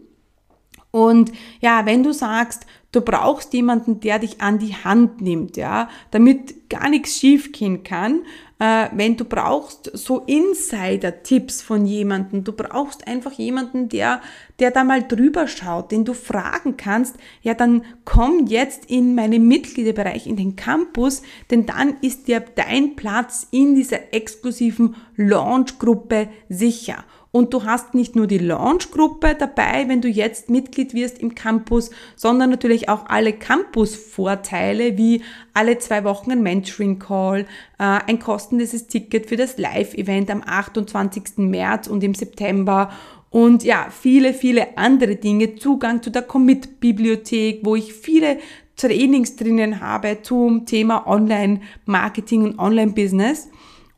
Und 0.92 1.32
ja, 1.62 1.86
wenn 1.86 2.04
du 2.04 2.14
sagst, 2.14 2.66
du 2.92 3.02
brauchst 3.02 3.54
jemanden, 3.54 4.00
der 4.00 4.20
dich 4.20 4.42
an 4.42 4.60
die 4.60 4.74
Hand 4.74 5.22
nimmt, 5.22 5.58
ja, 5.58 5.90
damit 6.12 6.70
gar 6.70 6.90
nichts 6.90 7.18
schiefgehen 7.18 7.84
kann, 7.84 8.22
äh, 8.60 8.88
wenn 8.94 9.16
du 9.16 9.26
brauchst 9.26 9.90
so 9.94 10.20
Insider-Tipps 10.20 11.62
von 11.62 11.86
jemandem, 11.86 12.44
du 12.44 12.52
brauchst 12.52 13.08
einfach 13.08 13.32
jemanden, 13.32 13.90
der, 13.90 14.22
der 14.60 14.72
da 14.72 14.84
mal 14.84 15.02
drüber 15.02 15.48
schaut, 15.48 15.92
den 15.92 16.04
du 16.04 16.14
fragen 16.14 16.78
kannst, 16.78 17.16
ja, 17.42 17.54
dann 17.54 17.84
komm 18.06 18.48
jetzt 18.48 18.86
in 18.86 19.16
meinen 19.16 19.48
Mitgliederbereich, 19.48 20.28
in 20.28 20.36
den 20.36 20.56
Campus, 20.56 21.22
denn 21.50 21.66
dann 21.66 21.98
ist 22.02 22.28
dir 22.28 22.42
dein 22.56 22.96
Platz 22.96 23.48
in 23.52 23.76
dieser 23.76 24.14
exklusiven 24.14 24.96
Launch-Gruppe 25.16 26.28
sicher. 26.50 27.06
Und 27.32 27.54
du 27.54 27.64
hast 27.64 27.94
nicht 27.94 28.16
nur 28.16 28.26
die 28.26 28.40
Launch-Gruppe 28.40 29.36
dabei, 29.38 29.88
wenn 29.88 30.02
du 30.02 30.08
jetzt 30.08 30.50
Mitglied 30.50 30.96
wirst 30.96 31.20
im 31.20 31.36
Campus, 31.36 31.92
sondern 32.16 32.50
natürlich 32.50 32.90
auch 32.90 33.06
alle 33.08 33.34
Campus-Vorteile 33.34 34.98
wie 34.98 35.22
alle 35.54 35.78
zwei 35.78 36.04
Wochen 36.04 36.32
ein 36.32 36.42
Mentoring-Call, 36.42 37.42
äh, 37.42 37.46
ein 37.78 38.20
kostenloses 38.20 38.88
Ticket 38.88 39.28
für 39.28 39.36
das 39.36 39.58
Live-Event 39.60 40.32
am 40.32 40.42
28. 40.44 41.38
März 41.38 41.88
und 41.88 42.04
im 42.04 42.16
September 42.16 42.90
und 43.30 43.64
ja, 43.64 43.88
viele, 43.92 44.34
viele 44.34 44.78
andere 44.78 45.16
Dinge. 45.16 45.56
Zugang 45.56 46.02
zu 46.02 46.10
der 46.10 46.24
Commit-Bibliothek, 46.24 47.60
wo 47.64 47.76
ich 47.76 47.94
viele 47.94 48.40
Trainings 48.76 49.36
drinnen 49.36 49.82
habe 49.82 50.20
zum 50.24 50.66
Thema 50.66 51.06
Online-Marketing 51.06 52.44
und 52.44 52.60
Online-Business. 52.60 53.50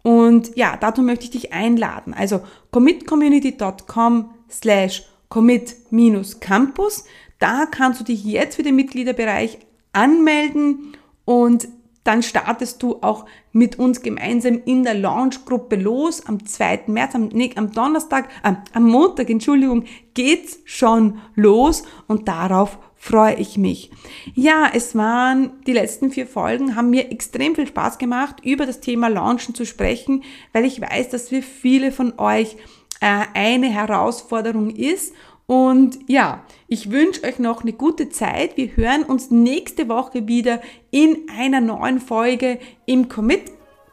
Und 0.03 0.55
ja, 0.55 0.77
dazu 0.79 1.01
möchte 1.01 1.25
ich 1.25 1.31
dich 1.31 1.53
einladen. 1.53 2.13
Also 2.13 2.41
commitcommunity.com 2.71 4.31
slash 4.49 5.03
commit-campus. 5.29 7.05
Da 7.39 7.65
kannst 7.65 7.99
du 7.99 8.03
dich 8.03 8.23
jetzt 8.23 8.55
für 8.55 8.63
den 8.63 8.75
Mitgliederbereich 8.75 9.59
anmelden 9.93 10.95
und 11.25 11.67
dann 12.03 12.23
startest 12.23 12.81
du 12.81 12.97
auch 13.01 13.25
mit 13.51 13.77
uns 13.77 14.01
gemeinsam 14.01 14.61
in 14.65 14.83
der 14.83 14.95
Launchgruppe 14.95 15.75
los. 15.75 16.25
Am 16.25 16.45
2. 16.45 16.83
März, 16.87 17.13
am, 17.13 17.27
nee, 17.27 17.51
am 17.55 17.71
Donnerstag, 17.71 18.29
äh, 18.43 18.53
am 18.73 18.89
Montag, 18.89 19.29
Entschuldigung, 19.29 19.83
geht's 20.15 20.59
schon 20.65 21.19
los 21.35 21.83
und 22.07 22.27
darauf 22.27 22.79
freue 23.01 23.33
ich 23.37 23.57
mich. 23.57 23.89
Ja, 24.35 24.69
es 24.71 24.95
waren 24.95 25.53
die 25.65 25.73
letzten 25.73 26.11
vier 26.11 26.27
Folgen, 26.27 26.75
haben 26.75 26.91
mir 26.91 27.11
extrem 27.11 27.55
viel 27.55 27.65
Spaß 27.65 27.97
gemacht, 27.97 28.35
über 28.43 28.67
das 28.67 28.79
Thema 28.79 29.07
Launchen 29.07 29.55
zu 29.55 29.65
sprechen, 29.65 30.23
weil 30.53 30.65
ich 30.65 30.79
weiß, 30.79 31.09
dass 31.09 31.29
für 31.29 31.41
viele 31.41 31.91
von 31.91 32.13
euch 32.19 32.57
äh, 32.99 33.23
eine 33.33 33.69
Herausforderung 33.69 34.69
ist. 34.69 35.15
Und 35.47 35.97
ja, 36.07 36.43
ich 36.67 36.91
wünsche 36.91 37.23
euch 37.23 37.39
noch 37.39 37.63
eine 37.63 37.73
gute 37.73 38.09
Zeit. 38.09 38.55
Wir 38.55 38.77
hören 38.77 39.01
uns 39.01 39.31
nächste 39.31 39.89
Woche 39.89 40.27
wieder 40.27 40.61
in 40.91 41.27
einer 41.35 41.59
neuen 41.59 41.99
Folge 41.99 42.59
im 42.85 43.09
Commit 43.09 43.45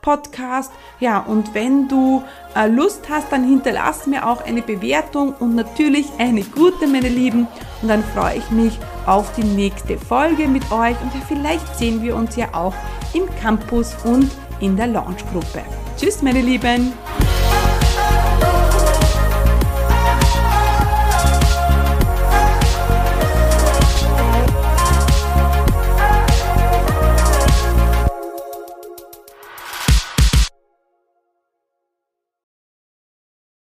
Podcast. 0.09 0.73
Ja, 1.01 1.19
und 1.19 1.53
wenn 1.53 1.87
du 1.87 2.23
äh, 2.57 2.67
Lust 2.67 3.11
hast, 3.11 3.31
dann 3.31 3.45
hinterlass 3.45 4.07
mir 4.07 4.27
auch 4.27 4.43
eine 4.43 4.63
Bewertung 4.63 5.35
und 5.39 5.55
natürlich 5.55 6.07
eine 6.19 6.43
gute, 6.45 6.87
meine 6.87 7.11
Lieben. 7.11 7.47
Und 7.83 7.89
dann 7.89 8.03
freue 8.15 8.39
ich 8.39 8.51
mich 8.51 8.79
auf 9.05 9.31
die 9.35 9.45
nächste 9.45 9.99
Folge 9.99 10.49
mit 10.49 10.65
euch 10.73 10.97
und 11.03 11.13
ja, 11.15 11.21
vielleicht 11.29 11.77
sehen 11.77 12.03
wir 12.03 12.17
uns 12.17 12.37
ja 12.37 12.47
auch 12.55 12.75
im 13.13 13.25
Campus 13.43 13.95
und 14.05 14.31
in 14.61 14.77
der 14.79 14.87
Launchgruppe. 14.87 15.63
Tschüss, 15.99 16.23
meine 16.23 16.41
Lieben! 16.41 16.95